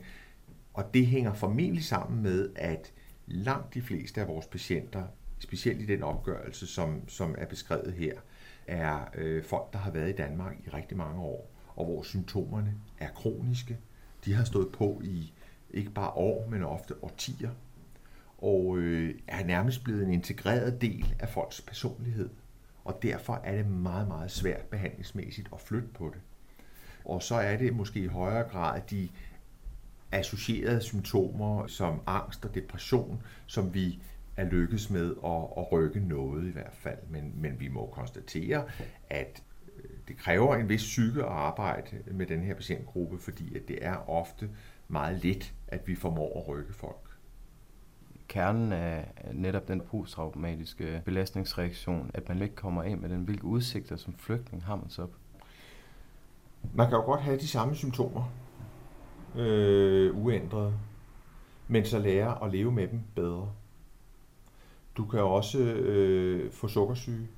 Og 0.74 0.94
det 0.94 1.06
hænger 1.06 1.34
formentlig 1.34 1.84
sammen 1.84 2.22
med, 2.22 2.50
at 2.54 2.92
langt 3.26 3.74
de 3.74 3.82
fleste 3.82 4.20
af 4.20 4.28
vores 4.28 4.46
patienter, 4.46 5.04
specielt 5.38 5.80
i 5.80 5.86
den 5.86 6.02
opgørelse, 6.02 6.66
som, 6.66 7.08
som 7.08 7.34
er 7.38 7.46
beskrevet 7.46 7.92
her, 7.92 8.14
er 8.66 9.08
øh, 9.14 9.44
folk, 9.44 9.72
der 9.72 9.78
har 9.78 9.90
været 9.90 10.08
i 10.08 10.16
Danmark 10.16 10.56
i 10.66 10.70
rigtig 10.70 10.96
mange 10.96 11.20
år, 11.20 11.50
og 11.76 11.84
hvor 11.84 12.02
symptomerne 12.02 12.74
er 12.98 13.08
kroniske. 13.08 13.78
De 14.24 14.34
har 14.34 14.44
stået 14.44 14.72
på 14.72 15.00
i 15.04 15.32
ikke 15.70 15.90
bare 15.90 16.10
år, 16.10 16.48
men 16.50 16.62
ofte 16.62 16.94
årtier, 17.02 17.50
og 18.38 18.78
øh, 18.78 19.14
er 19.28 19.44
nærmest 19.44 19.84
blevet 19.84 20.02
en 20.02 20.12
integreret 20.12 20.80
del 20.80 21.14
af 21.18 21.28
folks 21.28 21.60
personlighed. 21.60 22.30
Og 22.84 23.02
derfor 23.02 23.40
er 23.44 23.56
det 23.56 23.66
meget, 23.66 24.08
meget 24.08 24.30
svært 24.30 24.64
behandlingsmæssigt 24.64 25.48
at 25.52 25.60
flytte 25.60 25.88
på 25.88 26.10
det. 26.14 26.20
Og 27.04 27.22
så 27.22 27.34
er 27.34 27.56
det 27.56 27.76
måske 27.76 28.00
i 28.00 28.06
højere 28.06 28.48
grad 28.48 28.80
de 28.90 29.08
associerede 30.12 30.80
symptomer 30.80 31.66
som 31.66 32.00
angst 32.06 32.44
og 32.44 32.54
depression, 32.54 33.22
som 33.46 33.74
vi 33.74 34.02
er 34.36 34.44
lykkes 34.44 34.90
med 34.90 35.14
at, 35.24 35.64
at 35.64 35.72
rykke 35.72 36.00
noget 36.00 36.48
i 36.48 36.50
hvert 36.50 36.74
fald. 36.74 36.98
Men, 37.08 37.32
men 37.34 37.60
vi 37.60 37.68
må 37.68 37.86
konstatere, 37.86 38.64
at 39.10 39.42
øh, 39.76 39.90
det 40.08 40.16
kræver 40.16 40.56
en 40.56 40.68
vis 40.68 40.82
psyke 40.82 41.22
at 41.22 41.28
arbejde 41.28 42.02
med 42.06 42.26
den 42.26 42.42
her 42.42 42.54
patientgruppe, 42.54 43.18
fordi 43.18 43.56
at 43.56 43.68
det 43.68 43.78
er 43.80 44.10
ofte 44.10 44.50
meget 44.88 45.24
let, 45.24 45.54
at 45.68 45.88
vi 45.88 45.94
formår 45.94 46.40
at 46.40 46.48
rykke 46.48 46.72
folk. 46.72 47.11
Kernen 48.28 48.72
af 48.72 49.12
netop 49.32 49.68
den 49.68 49.80
posttraumatiske 49.80 51.02
belastningsreaktion, 51.04 52.10
at 52.14 52.28
man 52.28 52.42
ikke 52.42 52.54
kommer 52.54 52.82
af 52.82 52.96
med 52.96 53.08
den, 53.08 53.24
hvilke 53.24 53.44
udsigter 53.44 53.96
som 53.96 54.14
flygtning 54.14 54.64
har 54.64 54.76
man 54.76 54.90
så? 54.90 55.06
Man 56.74 56.88
kan 56.88 56.96
jo 56.96 57.04
godt 57.04 57.20
have 57.20 57.38
de 57.38 57.48
samme 57.48 57.74
symptomer, 57.74 58.32
øh, 59.36 60.24
uændrede, 60.24 60.74
men 61.68 61.84
så 61.84 61.98
lære 61.98 62.44
at 62.44 62.52
leve 62.52 62.72
med 62.72 62.88
dem 62.88 63.00
bedre. 63.14 63.52
Du 64.96 65.04
kan 65.04 65.20
også 65.20 65.58
øh, 65.58 66.52
få 66.52 66.68
sukkersyge, 66.68 67.28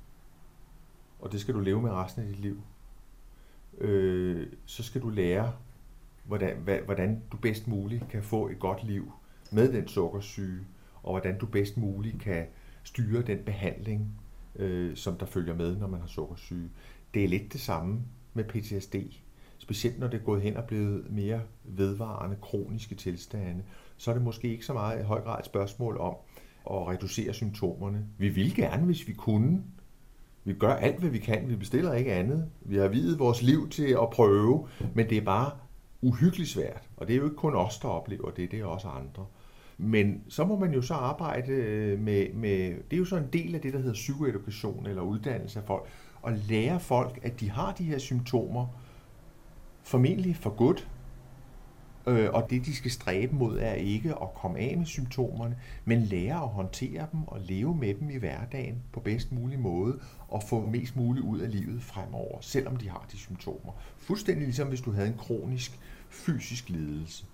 og 1.19 1.31
det 1.31 1.41
skal 1.41 1.53
du 1.53 1.59
leve 1.59 1.81
med 1.81 1.91
resten 1.91 2.21
af 2.21 2.27
dit 2.27 2.39
liv. 2.39 2.61
Øh, 3.77 4.47
så 4.65 4.83
skal 4.83 5.01
du 5.01 5.09
lære 5.09 5.53
hvordan, 6.25 6.81
hvordan 6.85 7.21
du 7.31 7.37
bedst 7.37 7.67
muligt 7.67 8.09
kan 8.09 8.23
få 8.23 8.47
et 8.47 8.59
godt 8.59 8.83
liv 8.83 9.11
med 9.51 9.73
den 9.73 9.87
sukkersyge, 9.87 10.59
og 11.05 11.13
hvordan 11.13 11.37
du 11.37 11.45
bedst 11.45 11.77
muligt 11.77 12.19
kan 12.19 12.45
styre 12.83 13.21
den 13.21 13.37
behandling, 13.45 14.19
øh, 14.55 14.95
som 14.95 15.17
der 15.17 15.25
følger 15.25 15.55
med, 15.55 15.77
når 15.77 15.87
man 15.87 15.99
har 15.99 16.07
sukkersyge. 16.07 16.69
Det 17.13 17.23
er 17.23 17.27
lidt 17.27 17.53
det 17.53 17.61
samme 17.61 18.01
med 18.33 18.43
PTSD. 18.43 18.95
Specielt 19.57 19.99
når 19.99 20.07
det 20.07 20.19
er 20.19 20.23
gået 20.23 20.41
hen 20.41 20.57
og 20.57 20.63
blevet 20.63 21.11
mere 21.11 21.41
vedvarende 21.63 22.37
kroniske 22.41 22.95
tilstande, 22.95 23.63
så 23.97 24.11
er 24.11 24.15
det 24.15 24.23
måske 24.23 24.47
ikke 24.47 24.65
så 24.65 24.73
meget 24.73 24.99
i 24.99 25.03
høj 25.03 25.21
grad 25.21 25.39
et 25.39 25.45
spørgsmål 25.45 25.97
om 25.97 26.15
at 26.71 26.87
reducere 26.87 27.33
symptomerne. 27.33 28.05
Vi 28.17 28.29
vil 28.29 28.55
gerne, 28.55 28.85
hvis 28.85 29.07
vi 29.07 29.13
kunne. 29.13 29.63
Vi 30.43 30.53
gør 30.53 30.73
alt, 30.73 30.99
hvad 30.99 31.09
vi 31.09 31.19
kan. 31.19 31.49
Vi 31.49 31.55
bestiller 31.55 31.93
ikke 31.93 32.13
andet. 32.13 32.49
Vi 32.61 32.75
har 32.75 32.87
videt 32.87 33.19
vores 33.19 33.41
liv 33.41 33.69
til 33.69 33.97
at 34.01 34.09
prøve, 34.09 34.67
men 34.95 35.09
det 35.09 35.17
er 35.17 35.21
bare 35.21 35.51
uhyggeligt 36.01 36.49
svært. 36.49 36.89
Og 36.97 37.07
det 37.07 37.13
er 37.13 37.17
jo 37.17 37.23
ikke 37.23 37.35
kun 37.35 37.55
os, 37.55 37.79
der 37.79 37.87
oplever 37.87 38.31
det, 38.31 38.51
det 38.51 38.59
er 38.59 38.65
også 38.65 38.87
andre. 38.87 39.25
Men 39.77 40.21
så 40.27 40.45
må 40.45 40.59
man 40.59 40.73
jo 40.73 40.81
så 40.81 40.93
arbejde 40.93 41.51
øh, 41.51 41.99
med, 41.99 42.33
med, 42.33 42.69
det 42.69 42.93
er 42.93 42.97
jo 42.97 43.05
så 43.05 43.17
en 43.17 43.29
del 43.33 43.55
af 43.55 43.61
det, 43.61 43.73
der 43.73 43.79
hedder 43.79 43.93
psykoedukation 43.93 44.85
eller 44.85 45.01
uddannelse 45.01 45.59
af 45.59 45.65
folk, 45.65 45.87
og 46.21 46.33
lære 46.33 46.79
folk, 46.79 47.19
at 47.23 47.39
de 47.39 47.49
har 47.49 47.73
de 47.73 47.83
her 47.83 47.97
symptomer, 47.97 48.67
formentlig 49.83 50.35
for 50.35 50.49
godt, 50.49 50.87
Øh, 52.07 52.29
og 52.33 52.49
det, 52.49 52.65
de 52.65 52.75
skal 52.75 52.91
stræbe 52.91 53.35
mod, 53.35 53.59
er 53.59 53.73
ikke 53.73 54.09
at 54.09 54.33
komme 54.35 54.59
af 54.59 54.77
med 54.77 54.85
symptomerne, 54.85 55.57
men 55.85 56.01
lære 56.01 56.35
at 56.35 56.49
håndtere 56.49 57.07
dem 57.11 57.23
og 57.27 57.39
leve 57.39 57.75
med 57.75 57.93
dem 57.93 58.09
i 58.09 58.17
hverdagen 58.17 58.83
på 58.93 58.99
bedst 58.99 59.31
mulig 59.31 59.59
måde 59.59 59.99
og 60.27 60.43
få 60.43 60.65
mest 60.65 60.95
muligt 60.95 61.25
ud 61.25 61.39
af 61.39 61.51
livet 61.51 61.83
fremover, 61.83 62.37
selvom 62.41 62.75
de 62.75 62.89
har 62.89 63.07
de 63.11 63.17
symptomer. 63.17 63.73
Fuldstændig 63.97 64.43
ligesom 64.43 64.67
hvis 64.67 64.81
du 64.81 64.91
havde 64.91 65.07
en 65.07 65.17
kronisk 65.17 65.79
fysisk 66.09 66.69
lidelse. 66.69 67.25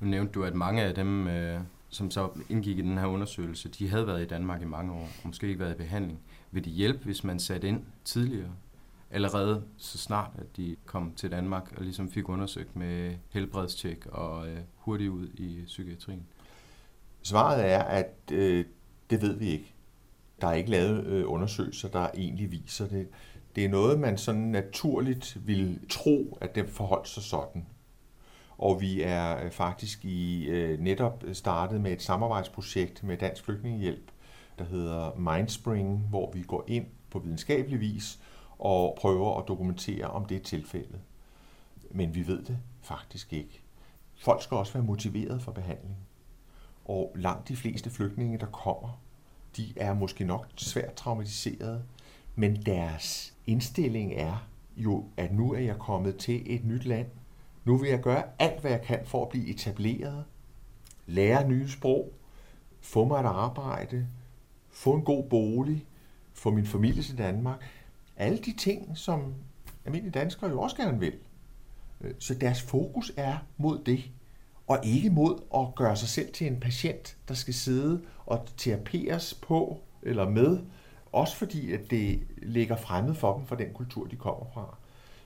Nu 0.00 0.06
nævnte 0.06 0.32
du, 0.32 0.44
at 0.44 0.54
mange 0.54 0.82
af 0.82 0.94
dem, 0.94 1.28
øh, 1.28 1.60
som 1.88 2.10
så 2.10 2.30
indgik 2.48 2.78
i 2.78 2.82
den 2.82 2.98
her 2.98 3.06
undersøgelse, 3.06 3.68
de 3.68 3.88
havde 3.88 4.06
været 4.06 4.22
i 4.22 4.26
Danmark 4.26 4.62
i 4.62 4.64
mange 4.64 4.92
år, 4.92 5.08
og 5.22 5.26
måske 5.26 5.48
ikke 5.48 5.60
været 5.60 5.74
i 5.74 5.76
behandling. 5.76 6.20
Vil 6.50 6.64
det 6.64 6.72
hjælpe, 6.72 7.04
hvis 7.04 7.24
man 7.24 7.38
satte 7.38 7.68
ind 7.68 7.82
tidligere? 8.04 8.50
Allerede 9.10 9.62
så 9.76 9.98
snart, 9.98 10.30
at 10.38 10.56
de 10.56 10.76
kom 10.86 11.12
til 11.16 11.30
Danmark 11.30 11.72
og 11.76 11.82
ligesom 11.82 12.10
fik 12.10 12.28
undersøgt 12.28 12.76
med 12.76 13.14
helbredstjek 13.28 14.06
og 14.06 14.48
øh, 14.48 14.58
hurtigt 14.76 15.10
ud 15.10 15.28
i 15.28 15.62
psykiatrien? 15.66 16.26
Svaret 17.22 17.70
er, 17.70 17.82
at 17.82 18.14
øh, 18.32 18.64
det 19.10 19.22
ved 19.22 19.36
vi 19.36 19.48
ikke. 19.48 19.74
Der 20.40 20.46
er 20.48 20.52
ikke 20.52 20.70
lavet 20.70 21.06
øh, 21.06 21.24
undersøgelser, 21.26 21.88
der 21.88 22.08
egentlig 22.14 22.52
viser 22.52 22.88
det. 22.88 23.08
Det 23.56 23.64
er 23.64 23.68
noget, 23.68 24.00
man 24.00 24.18
sådan 24.18 24.40
naturligt 24.40 25.38
vil 25.46 25.80
tro, 25.88 26.38
at 26.40 26.54
det 26.54 26.68
forholdt 26.68 27.08
sig 27.08 27.22
sådan. 27.22 27.66
Og 28.58 28.80
vi 28.80 29.02
er 29.02 29.44
øh, 29.44 29.50
faktisk 29.50 30.04
i 30.04 30.46
øh, 30.46 30.80
netop 30.80 31.24
startet 31.32 31.80
med 31.80 31.92
et 31.92 32.02
samarbejdsprojekt 32.02 33.04
med 33.04 33.16
Dansk 33.16 33.44
Flygtningehjælp, 33.44 34.10
der 34.58 34.64
hedder 34.64 35.14
Mindspring, 35.16 35.98
hvor 35.98 36.30
vi 36.32 36.42
går 36.42 36.64
ind 36.66 36.86
på 37.10 37.18
videnskabelig 37.18 37.80
vis 37.80 38.18
og 38.58 38.96
prøver 39.00 39.38
at 39.38 39.48
dokumentere, 39.48 40.06
om 40.06 40.24
det 40.24 40.36
er 40.36 40.42
tilfældet. 40.42 41.00
Men 41.90 42.14
vi 42.14 42.26
ved 42.26 42.42
det 42.42 42.58
faktisk 42.82 43.32
ikke. 43.32 43.60
Folk 44.16 44.42
skal 44.42 44.56
også 44.56 44.72
være 44.72 44.82
motiveret 44.82 45.42
for 45.42 45.52
behandling. 45.52 45.96
Og 46.84 47.12
langt 47.16 47.48
de 47.48 47.56
fleste 47.56 47.90
flygtninge, 47.90 48.38
der 48.38 48.46
kommer, 48.46 49.00
de 49.56 49.72
er 49.76 49.94
måske 49.94 50.24
nok 50.24 50.46
svært 50.56 50.94
traumatiserede, 50.94 51.82
men 52.34 52.62
deres 52.62 53.34
indstilling 53.46 54.12
er 54.12 54.48
jo, 54.76 55.04
at 55.16 55.32
nu 55.32 55.52
er 55.52 55.58
jeg 55.58 55.78
kommet 55.78 56.16
til 56.16 56.54
et 56.54 56.64
nyt 56.64 56.84
land. 56.84 57.06
Nu 57.68 57.76
vil 57.76 57.90
jeg 57.90 58.00
gøre 58.00 58.22
alt, 58.38 58.60
hvad 58.60 58.70
jeg 58.70 58.82
kan 58.82 59.00
for 59.04 59.22
at 59.22 59.28
blive 59.28 59.48
etableret, 59.48 60.24
lære 61.06 61.48
nye 61.48 61.68
sprog, 61.68 62.12
få 62.80 63.04
mig 63.04 63.20
et 63.20 63.26
arbejde, 63.26 64.06
få 64.70 64.94
en 64.94 65.02
god 65.02 65.28
bolig, 65.28 65.86
få 66.32 66.50
min 66.50 66.66
familie 66.66 67.02
til 67.02 67.18
Danmark. 67.18 67.64
Alle 68.16 68.38
de 68.38 68.56
ting, 68.56 68.98
som 68.98 69.34
almindelige 69.84 70.20
danskere 70.20 70.50
jo 70.50 70.60
også 70.60 70.76
gerne 70.76 71.00
vil. 71.00 71.12
Øh, 72.00 72.14
så 72.18 72.34
deres 72.34 72.62
fokus 72.62 73.12
er 73.16 73.36
mod 73.56 73.84
det, 73.84 74.10
og 74.66 74.78
ikke 74.82 75.10
mod 75.10 75.42
at 75.54 75.74
gøre 75.76 75.96
sig 75.96 76.08
selv 76.08 76.32
til 76.32 76.46
en 76.46 76.60
patient, 76.60 77.16
der 77.28 77.34
skal 77.34 77.54
sidde 77.54 78.02
og 78.26 78.46
teraperes 78.56 79.34
på 79.34 79.80
eller 80.02 80.28
med, 80.28 80.58
også 81.12 81.36
fordi 81.36 81.72
at 81.72 81.90
det 81.90 82.20
ligger 82.42 82.76
fremmed 82.76 83.14
for 83.14 83.36
dem 83.36 83.46
fra 83.46 83.56
den 83.56 83.72
kultur, 83.74 84.06
de 84.06 84.16
kommer 84.16 84.46
fra. 84.54 84.76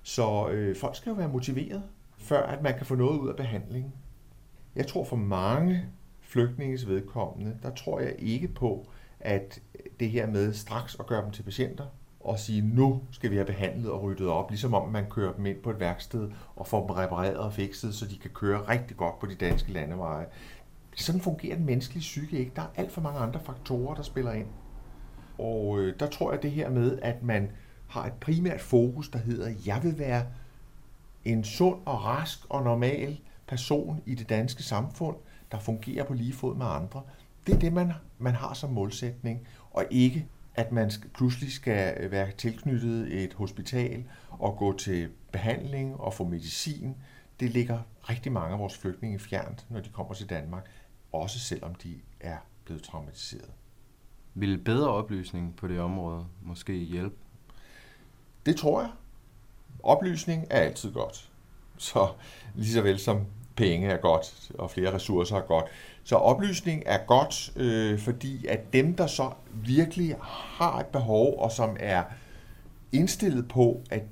Så 0.02 0.48
øh, 0.48 0.76
folk 0.76 0.96
skal 0.96 1.10
jo 1.10 1.16
være 1.16 1.28
motiveret, 1.28 1.82
før 2.22 2.42
at 2.42 2.62
man 2.62 2.76
kan 2.76 2.86
få 2.86 2.94
noget 2.94 3.18
ud 3.18 3.28
af 3.28 3.36
behandlingen. 3.36 3.92
Jeg 4.76 4.86
tror 4.86 5.04
for 5.04 5.16
mange 5.16 5.84
flygtninges 6.20 6.88
vedkommende, 6.88 7.56
der 7.62 7.74
tror 7.74 8.00
jeg 8.00 8.14
ikke 8.18 8.48
på, 8.48 8.86
at 9.20 9.60
det 10.00 10.10
her 10.10 10.26
med 10.26 10.52
straks 10.52 10.96
at 11.00 11.06
gøre 11.06 11.24
dem 11.24 11.30
til 11.30 11.42
patienter, 11.42 11.86
og 12.20 12.38
sige, 12.38 12.62
nu 12.62 13.02
skal 13.10 13.30
vi 13.30 13.36
have 13.36 13.46
behandlet 13.46 13.90
og 13.90 14.02
ryddet 14.02 14.28
op, 14.28 14.50
ligesom 14.50 14.74
om 14.74 14.88
man 14.88 15.10
kører 15.10 15.32
dem 15.32 15.46
ind 15.46 15.58
på 15.62 15.70
et 15.70 15.80
værksted 15.80 16.30
og 16.56 16.66
får 16.66 16.86
dem 16.86 16.90
repareret 16.90 17.36
og 17.36 17.52
fikset, 17.52 17.94
så 17.94 18.06
de 18.06 18.18
kan 18.18 18.30
køre 18.30 18.68
rigtig 18.68 18.96
godt 18.96 19.18
på 19.18 19.26
de 19.26 19.34
danske 19.34 19.72
landeveje. 19.72 20.26
Sådan 20.96 21.20
fungerer 21.20 21.56
den 21.56 21.66
menneskelige 21.66 22.00
psyke 22.00 22.38
ikke. 22.38 22.52
Der 22.56 22.62
er 22.62 22.70
alt 22.76 22.92
for 22.92 23.00
mange 23.00 23.20
andre 23.20 23.40
faktorer, 23.40 23.94
der 23.94 24.02
spiller 24.02 24.32
ind. 24.32 24.46
Og 25.38 25.78
øh, 25.78 25.94
der 26.00 26.06
tror 26.06 26.32
jeg 26.32 26.42
det 26.42 26.50
her 26.50 26.70
med, 26.70 26.98
at 27.02 27.22
man 27.22 27.50
har 27.88 28.06
et 28.06 28.12
primært 28.12 28.60
fokus, 28.60 29.08
der 29.08 29.18
hedder, 29.18 29.54
jeg 29.66 29.80
vil 29.82 29.98
være 29.98 30.26
en 31.24 31.44
sund 31.44 31.80
og 31.84 32.04
rask 32.04 32.38
og 32.48 32.62
normal 32.62 33.20
person 33.46 34.02
i 34.06 34.14
det 34.14 34.28
danske 34.28 34.62
samfund, 34.62 35.16
der 35.52 35.58
fungerer 35.58 36.04
på 36.04 36.14
lige 36.14 36.32
fod 36.32 36.56
med 36.56 36.66
andre. 36.66 37.02
Det 37.46 37.54
er 37.54 37.58
det, 37.58 37.72
man, 37.72 37.92
man 38.18 38.34
har 38.34 38.54
som 38.54 38.70
målsætning, 38.70 39.46
og 39.70 39.84
ikke 39.90 40.26
at 40.54 40.72
man 40.72 40.90
pludselig 41.14 41.52
skal 41.52 42.10
være 42.10 42.30
tilknyttet 42.30 43.22
et 43.24 43.32
hospital 43.32 44.04
og 44.30 44.56
gå 44.56 44.76
til 44.78 45.10
behandling 45.32 46.00
og 46.00 46.14
få 46.14 46.24
medicin. 46.24 46.96
Det 47.40 47.50
ligger 47.50 47.78
rigtig 48.08 48.32
mange 48.32 48.52
af 48.52 48.58
vores 48.58 48.78
flygtninge 48.78 49.18
fjernt, 49.18 49.66
når 49.70 49.80
de 49.80 49.88
kommer 49.88 50.14
til 50.14 50.30
Danmark, 50.30 50.70
også 51.12 51.38
selvom 51.38 51.74
de 51.74 51.94
er 52.20 52.36
blevet 52.64 52.82
traumatiseret. 52.82 53.50
Vil 54.34 54.58
bedre 54.58 54.88
oplysning 54.88 55.56
på 55.56 55.68
det 55.68 55.80
område 55.80 56.26
måske 56.42 56.74
hjælpe? 56.74 57.16
Det 58.46 58.56
tror 58.56 58.80
jeg. 58.80 58.90
Oplysning 59.82 60.46
er 60.50 60.60
altid 60.60 60.92
godt. 60.92 61.30
Så 61.78 62.08
lige 62.54 62.72
så 62.72 62.82
vel 62.82 62.98
som 62.98 63.26
penge 63.56 63.88
er 63.88 63.96
godt, 63.96 64.50
og 64.58 64.70
flere 64.70 64.94
ressourcer 64.94 65.36
er 65.36 65.40
godt. 65.40 65.64
Så 66.04 66.16
oplysning 66.16 66.82
er 66.86 66.98
godt, 67.06 67.52
øh, 67.56 67.98
fordi 67.98 68.46
at 68.46 68.72
dem, 68.72 68.94
der 68.94 69.06
så 69.06 69.30
virkelig 69.52 70.16
har 70.30 70.78
et 70.78 70.86
behov, 70.86 71.38
og 71.38 71.52
som 71.52 71.76
er 71.80 72.02
indstillet 72.92 73.48
på, 73.48 73.80
at 73.90 74.02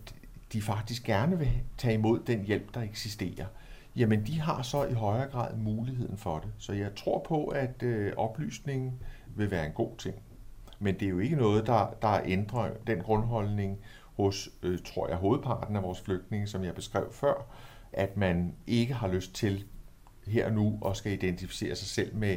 de 0.53 0.63
faktisk 0.63 1.05
gerne 1.05 1.39
vil 1.39 1.51
tage 1.79 1.95
imod 1.95 2.21
den 2.27 2.45
hjælp, 2.45 2.75
der 2.75 2.81
eksisterer, 2.81 3.47
jamen 3.97 4.27
de 4.27 4.41
har 4.41 4.63
så 4.63 4.85
i 4.85 4.93
højere 4.93 5.29
grad 5.29 5.57
muligheden 5.57 6.17
for 6.17 6.39
det. 6.39 6.51
Så 6.59 6.73
jeg 6.73 6.95
tror 6.97 7.25
på, 7.29 7.45
at 7.45 7.83
øh, 7.83 8.13
oplysningen 8.17 8.93
vil 9.37 9.51
være 9.51 9.67
en 9.67 9.73
god 9.73 9.97
ting. 9.99 10.15
Men 10.79 10.95
det 10.95 11.07
er 11.07 11.11
jo 11.11 11.19
ikke 11.19 11.37
noget, 11.37 11.67
der, 11.67 11.95
der 12.03 12.21
ændrer 12.25 12.71
den 12.87 12.99
grundholdning 13.01 13.79
hos, 14.21 14.49
øh, 14.63 14.79
tror 14.85 15.09
jeg, 15.09 15.17
hovedparten 15.17 15.77
af 15.77 15.83
vores 15.83 16.01
flygtninge, 16.01 16.47
som 16.47 16.65
jeg 16.65 16.75
beskrev 16.75 17.13
før, 17.13 17.47
at 17.93 18.17
man 18.17 18.55
ikke 18.67 18.95
har 18.95 19.09
lyst 19.09 19.35
til 19.35 19.65
her 20.27 20.47
og 20.47 20.53
nu 20.53 20.79
at 20.87 20.97
skal 20.97 21.13
identificere 21.13 21.77
sig 21.77 21.89
selv 21.89 22.17
med 22.17 22.37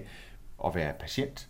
at 0.65 0.75
være 0.75 0.93
patient 0.99 1.49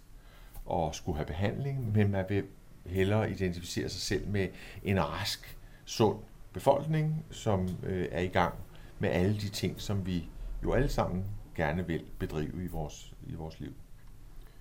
og 0.65 0.95
skulle 0.95 1.15
have 1.15 1.25
behandling, 1.25 1.91
men 1.91 2.11
man 2.11 2.25
vil 2.29 2.43
hellere 2.85 3.31
identificere 3.31 3.89
sig 3.89 4.01
selv 4.01 4.27
med 4.27 4.47
en 4.83 5.03
rask, 5.03 5.57
sund 5.85 6.17
befolkning, 6.53 7.25
som 7.31 7.69
øh, 7.83 8.07
er 8.11 8.21
i 8.21 8.27
gang 8.27 8.53
med 8.99 9.09
alle 9.09 9.33
de 9.33 9.49
ting, 9.49 9.81
som 9.81 10.05
vi 10.05 10.29
jo 10.63 10.73
alle 10.73 10.89
sammen 10.89 11.25
gerne 11.55 11.87
vil 11.87 12.03
bedrive 12.19 12.63
i 12.63 12.67
vores, 12.67 13.13
i 13.27 13.33
vores 13.33 13.59
liv. 13.59 13.73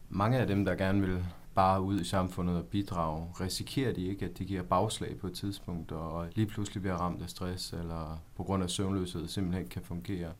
Mange 0.08 0.38
af 0.38 0.46
dem, 0.46 0.64
der 0.64 0.74
gerne 0.74 1.00
vil 1.00 1.24
bare 1.54 1.82
ud 1.82 2.00
i 2.00 2.04
samfundet 2.04 2.56
og 2.56 2.64
bidrage, 2.64 3.26
risikerer 3.40 3.92
de 3.92 4.06
ikke, 4.06 4.24
at 4.24 4.38
de 4.38 4.44
giver 4.44 4.62
bagslag 4.62 5.16
på 5.18 5.26
et 5.26 5.32
tidspunkt, 5.32 5.92
og 5.92 6.26
lige 6.34 6.46
pludselig 6.46 6.82
bliver 6.82 6.96
ramt 6.96 7.22
af 7.22 7.30
stress, 7.30 7.72
eller 7.72 8.22
på 8.36 8.42
grund 8.42 8.62
af 8.62 8.70
søvnløshed 8.70 9.28
simpelthen 9.28 9.62
ikke 9.62 9.72
kan 9.72 9.82
fungere? 9.82 10.32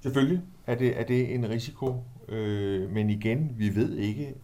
Selvfølgelig 0.00 0.42
er 0.66 0.74
det, 0.74 1.00
er 1.00 1.04
det 1.04 1.34
en 1.34 1.48
risiko, 1.48 2.04
øh, 2.28 2.90
men 2.90 3.10
igen, 3.10 3.54
vi 3.58 3.74
ved 3.74 3.96
ikke. 3.96 4.34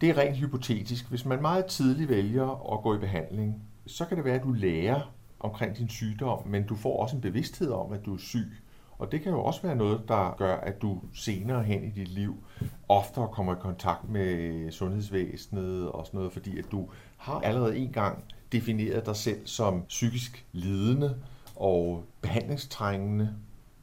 Det 0.00 0.10
er 0.10 0.18
rent 0.18 0.36
hypotetisk. 0.36 1.08
Hvis 1.08 1.24
man 1.24 1.42
meget 1.42 1.66
tidligt 1.66 2.08
vælger 2.08 2.72
at 2.74 2.82
gå 2.82 2.94
i 2.94 2.98
behandling, 2.98 3.62
så 3.86 4.04
kan 4.04 4.16
det 4.16 4.24
være, 4.24 4.34
at 4.34 4.42
du 4.42 4.52
lærer 4.52 5.12
omkring 5.40 5.76
din 5.76 5.88
sygdom, 5.88 6.48
men 6.48 6.66
du 6.66 6.74
får 6.74 7.02
også 7.02 7.16
en 7.16 7.22
bevidsthed 7.22 7.70
om, 7.70 7.92
at 7.92 8.04
du 8.06 8.14
er 8.14 8.18
syg. 8.18 8.52
Og 8.98 9.12
det 9.12 9.22
kan 9.22 9.32
jo 9.32 9.42
også 9.42 9.62
være 9.62 9.76
noget, 9.76 10.00
der 10.08 10.34
gør, 10.38 10.56
at 10.56 10.82
du 10.82 11.00
senere 11.14 11.62
hen 11.62 11.84
i 11.84 11.90
dit 11.90 12.08
liv 12.08 12.44
oftere 12.88 13.28
kommer 13.32 13.52
i 13.52 13.58
kontakt 13.60 14.08
med 14.08 14.70
sundhedsvæsenet 14.70 15.90
og 15.90 16.06
sådan 16.06 16.18
noget, 16.18 16.32
fordi 16.32 16.58
at 16.58 16.64
du 16.72 16.88
har 17.16 17.40
allerede 17.40 17.78
en 17.78 17.92
gang 17.92 18.24
defineret 18.52 19.06
dig 19.06 19.16
selv 19.16 19.46
som 19.46 19.82
psykisk 19.88 20.46
lidende 20.52 21.16
og 21.56 22.04
behandlingstrængende, 22.20 23.34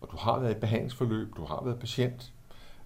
og 0.02 0.10
du 0.12 0.18
har 0.18 0.40
været 0.40 0.56
i 0.56 0.60
behandlingsforløb, 0.60 1.36
du 1.36 1.46
har 1.46 1.62
været 1.66 1.80
patient. 1.80 2.34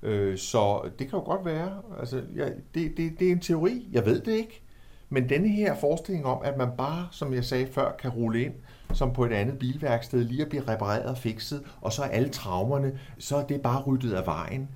Øh, 0.02 0.38
så 0.38 0.90
det 1.00 1.10
kan 1.10 1.20
jo 1.20 1.26
godt 1.26 1.46
være, 1.46 1.82
altså 2.00 2.24
ja, 2.36 2.46
det, 2.46 2.98
det, 2.98 3.20
det 3.20 3.28
er 3.28 3.32
en 3.32 3.40
teori, 3.40 3.88
jeg 3.92 4.06
ved 4.06 4.22
det 4.22 4.32
ikke, 4.32 4.62
men 5.10 5.30
denne 5.30 5.48
her 5.48 5.76
forestilling 5.76 6.26
om, 6.26 6.42
at 6.44 6.58
man 6.58 6.70
bare, 6.78 7.08
som 7.12 7.34
jeg 7.34 7.46
sagde 7.46 7.68
før, 7.68 7.96
kan 8.00 8.12
rulle 8.12 8.44
ind 8.44 8.54
som 8.94 9.14
på 9.14 9.26
et 9.26 9.34
andet 9.34 9.60
bilværksted, 9.60 10.24
lige 10.24 10.42
at 10.42 10.50
blive 10.50 10.68
repareret 10.68 11.06
og 11.06 11.18
fikset, 11.18 11.64
og 11.82 11.94
så 11.94 12.04
er 12.04 12.08
alle 12.08 12.30
traumerne, 12.30 13.00
så 13.18 13.38
er 13.38 13.46
det 13.46 13.62
bare 13.62 13.82
ryddet 13.82 14.14
af 14.14 14.26
vejen. 14.26 14.70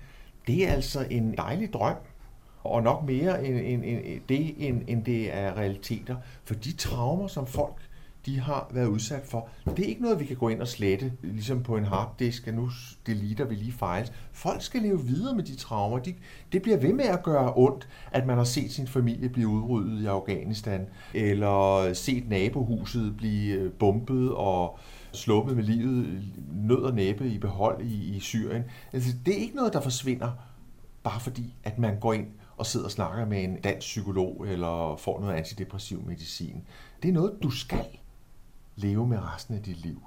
Det 0.48 0.68
er 0.68 0.74
altså 0.74 1.06
en 1.10 1.38
dejlig 1.38 1.74
drøm, 1.74 1.96
og 2.64 2.84
nok 2.84 3.04
mere 3.04 3.46
end, 3.46 3.60
end, 3.60 3.84
end 3.86 4.22
det, 4.30 4.68
end, 4.68 4.82
end 4.88 5.06
det 5.06 5.36
er 5.36 5.58
realiteter. 5.58 6.16
For 6.44 6.54
de 6.54 6.76
traumer, 6.76 7.28
som 7.28 7.48
folk 7.48 7.76
de 8.28 8.40
har 8.40 8.68
været 8.74 8.88
udsat 8.88 9.26
for. 9.26 9.50
Det 9.66 9.80
er 9.80 9.90
ikke 9.90 10.02
noget, 10.02 10.20
vi 10.20 10.26
kan 10.26 10.36
gå 10.36 10.50
ind 10.50 10.62
og 10.62 10.68
slette, 10.68 11.14
ligesom 11.22 11.64
på 11.64 11.78
en 11.78 11.86
harddisk, 11.86 12.48
at 12.48 12.54
nu 12.54 12.70
deleter 13.06 13.46
vi 13.46 13.56
lige 13.56 13.72
files. 13.72 14.14
Folk 14.32 14.62
skal 14.62 14.82
leve 14.82 15.04
videre 15.04 15.36
med 15.36 15.44
de 15.44 15.56
traumer. 15.56 16.00
De, 16.00 16.14
det 16.52 16.62
bliver 16.62 16.78
ved 16.78 16.94
med 16.94 17.06
at 17.06 17.24
gøre 17.24 17.54
ondt, 17.56 17.88
at 18.12 18.28
man 18.28 18.38
har 18.38 18.44
set 18.44 18.72
sin 18.72 18.88
familie 18.88 19.30
blive 19.30 19.48
udryddet 19.48 20.02
i 20.02 20.06
Afghanistan, 20.06 20.86
eller 21.14 21.94
set 21.94 22.30
nabohuset 22.30 23.18
blive 23.18 23.56
øh, 23.56 23.72
bombet 23.72 24.32
og 24.32 24.80
sluppet 25.12 25.56
med 25.56 25.64
livet, 25.64 26.24
nød 26.54 26.82
og 26.82 26.94
næppe 26.94 27.30
i 27.30 27.38
behold 27.38 27.86
i, 27.86 28.16
i 28.16 28.20
Syrien. 28.20 28.64
Altså, 28.94 29.10
det 29.26 29.34
er 29.34 29.42
ikke 29.42 29.56
noget, 29.56 29.74
der 29.74 29.82
forsvinder, 29.82 30.32
bare 31.04 31.20
fordi, 31.20 31.56
at 31.64 31.80
man 31.80 32.00
går 32.00 32.14
ind 32.14 32.28
og 32.58 32.66
sidder 32.66 32.86
og 32.86 32.92
snakker 32.92 33.26
med 33.26 33.44
en 33.44 33.62
dansk 33.62 33.80
psykolog, 33.80 34.46
eller 34.48 34.96
får 35.00 35.22
noget 35.22 35.34
antidepressiv 35.34 36.04
medicin. 36.08 36.64
Det 37.04 37.10
er 37.10 37.14
noget, 37.14 37.34
du 37.44 37.50
skal 37.50 37.86
leve 38.78 39.08
med 39.08 39.18
resten 39.34 39.56
af 39.56 39.64
dit 39.64 39.78
liv. 39.78 40.04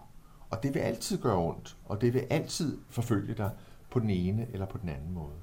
Og 0.50 0.62
det 0.62 0.74
vil 0.74 0.80
altid 0.80 1.18
gøre 1.18 1.36
ondt, 1.36 1.76
og 1.84 2.00
det 2.00 2.14
vil 2.14 2.26
altid 2.30 2.78
forfølge 2.88 3.34
dig 3.34 3.50
på 3.90 4.00
den 4.00 4.10
ene 4.10 4.46
eller 4.52 4.66
på 4.66 4.78
den 4.78 4.88
anden 4.88 5.12
måde. 5.12 5.36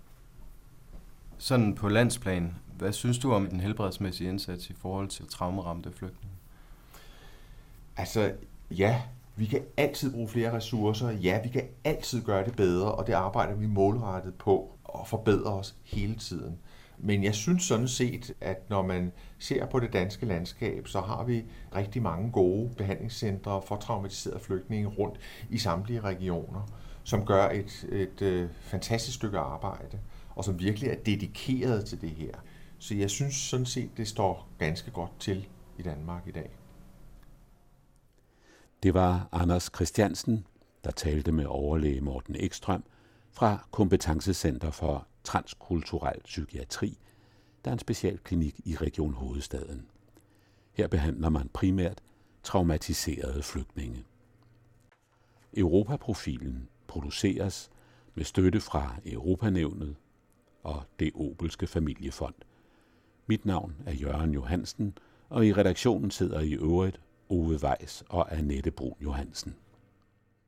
Sådan 1.37 1.75
på 1.75 1.89
landsplan, 1.89 2.55
hvad 2.77 2.91
synes 2.91 3.19
du 3.19 3.33
om 3.33 3.47
den 3.47 3.59
helbredsmæssige 3.59 4.29
indsats 4.29 4.69
i 4.69 4.73
forhold 4.73 5.07
til 5.07 5.27
traumeramte 5.27 5.91
flygtninge? 5.91 6.35
Altså, 7.97 8.33
ja, 8.71 9.01
vi 9.35 9.45
kan 9.45 9.61
altid 9.77 10.11
bruge 10.11 10.27
flere 10.27 10.53
ressourcer. 10.53 11.09
Ja, 11.09 11.41
vi 11.43 11.49
kan 11.49 11.63
altid 11.83 12.21
gøre 12.21 12.45
det 12.45 12.55
bedre, 12.55 12.91
og 12.91 13.07
det 13.07 13.13
arbejder 13.13 13.55
vi 13.55 13.67
målrettet 13.67 14.35
på 14.35 14.77
at 14.99 15.07
forbedre 15.07 15.53
os 15.53 15.75
hele 15.83 16.15
tiden. 16.15 16.59
Men 16.99 17.23
jeg 17.23 17.35
synes 17.35 17.63
sådan 17.63 17.87
set, 17.87 18.33
at 18.41 18.69
når 18.69 18.81
man 18.81 19.11
ser 19.39 19.65
på 19.65 19.79
det 19.79 19.93
danske 19.93 20.25
landskab, 20.25 20.87
så 20.87 21.01
har 21.01 21.23
vi 21.23 21.45
rigtig 21.75 22.01
mange 22.01 22.31
gode 22.31 22.75
behandlingscentre 22.77 23.61
for 23.61 23.75
traumatiserede 23.75 24.39
flygtninge 24.39 24.87
rundt 24.87 25.19
i 25.49 25.57
samtlige 25.57 25.99
regioner, 25.99 26.71
som 27.03 27.25
gør 27.25 27.49
et, 27.49 27.87
et, 27.91 28.21
et 28.21 28.49
fantastisk 28.61 29.15
stykke 29.15 29.37
arbejde, 29.37 29.99
og 30.29 30.45
som 30.45 30.59
virkelig 30.59 30.89
er 30.89 30.95
dedikeret 30.95 31.85
til 31.85 32.01
det 32.01 32.09
her. 32.09 32.33
Så 32.79 32.95
jeg 32.95 33.09
synes 33.09 33.35
sådan 33.35 33.65
set, 33.65 33.89
det 33.97 34.07
står 34.07 34.49
ganske 34.59 34.91
godt 34.91 35.19
til 35.19 35.47
i 35.77 35.81
Danmark 35.81 36.27
i 36.27 36.31
dag. 36.31 36.57
Det 38.83 38.93
var 38.93 39.29
Anders 39.31 39.71
Christiansen, 39.75 40.45
der 40.83 40.91
talte 40.91 41.31
med 41.31 41.45
overlæge 41.45 42.01
Morten 42.01 42.35
Ekstrøm 42.39 42.83
fra 43.31 43.67
Kompetencecenter 43.71 44.71
for 44.71 45.07
Transkulturel 45.27 46.21
Psykiatri, 46.23 46.97
der 47.65 47.71
er 47.71 47.73
en 47.73 47.79
specialklinik 47.79 48.59
i 48.65 48.75
Region 48.75 49.13
Hovedstaden. 49.13 49.87
Her 50.73 50.87
behandler 50.87 51.29
man 51.29 51.49
primært 51.53 52.01
traumatiserede 52.43 53.43
flygtninge. 53.43 54.05
Europaprofilen 55.57 56.69
produceres 56.87 57.69
med 58.15 58.23
støtte 58.23 58.59
fra 58.61 58.95
Europanævnet 59.05 59.95
og 60.63 60.83
det 60.99 61.11
Obelske 61.15 61.67
Familiefond. 61.67 62.35
Mit 63.25 63.45
navn 63.45 63.75
er 63.85 63.93
Jørgen 63.93 64.33
Johansen, 64.33 64.97
og 65.29 65.47
i 65.47 65.53
redaktionen 65.53 66.11
sidder 66.11 66.39
i 66.39 66.53
øvrigt 66.53 67.01
Ove 67.29 67.59
Weiss 67.63 68.03
og 68.09 68.37
Annette 68.37 68.71
Brun 68.71 68.97
Johansen. 69.01 69.55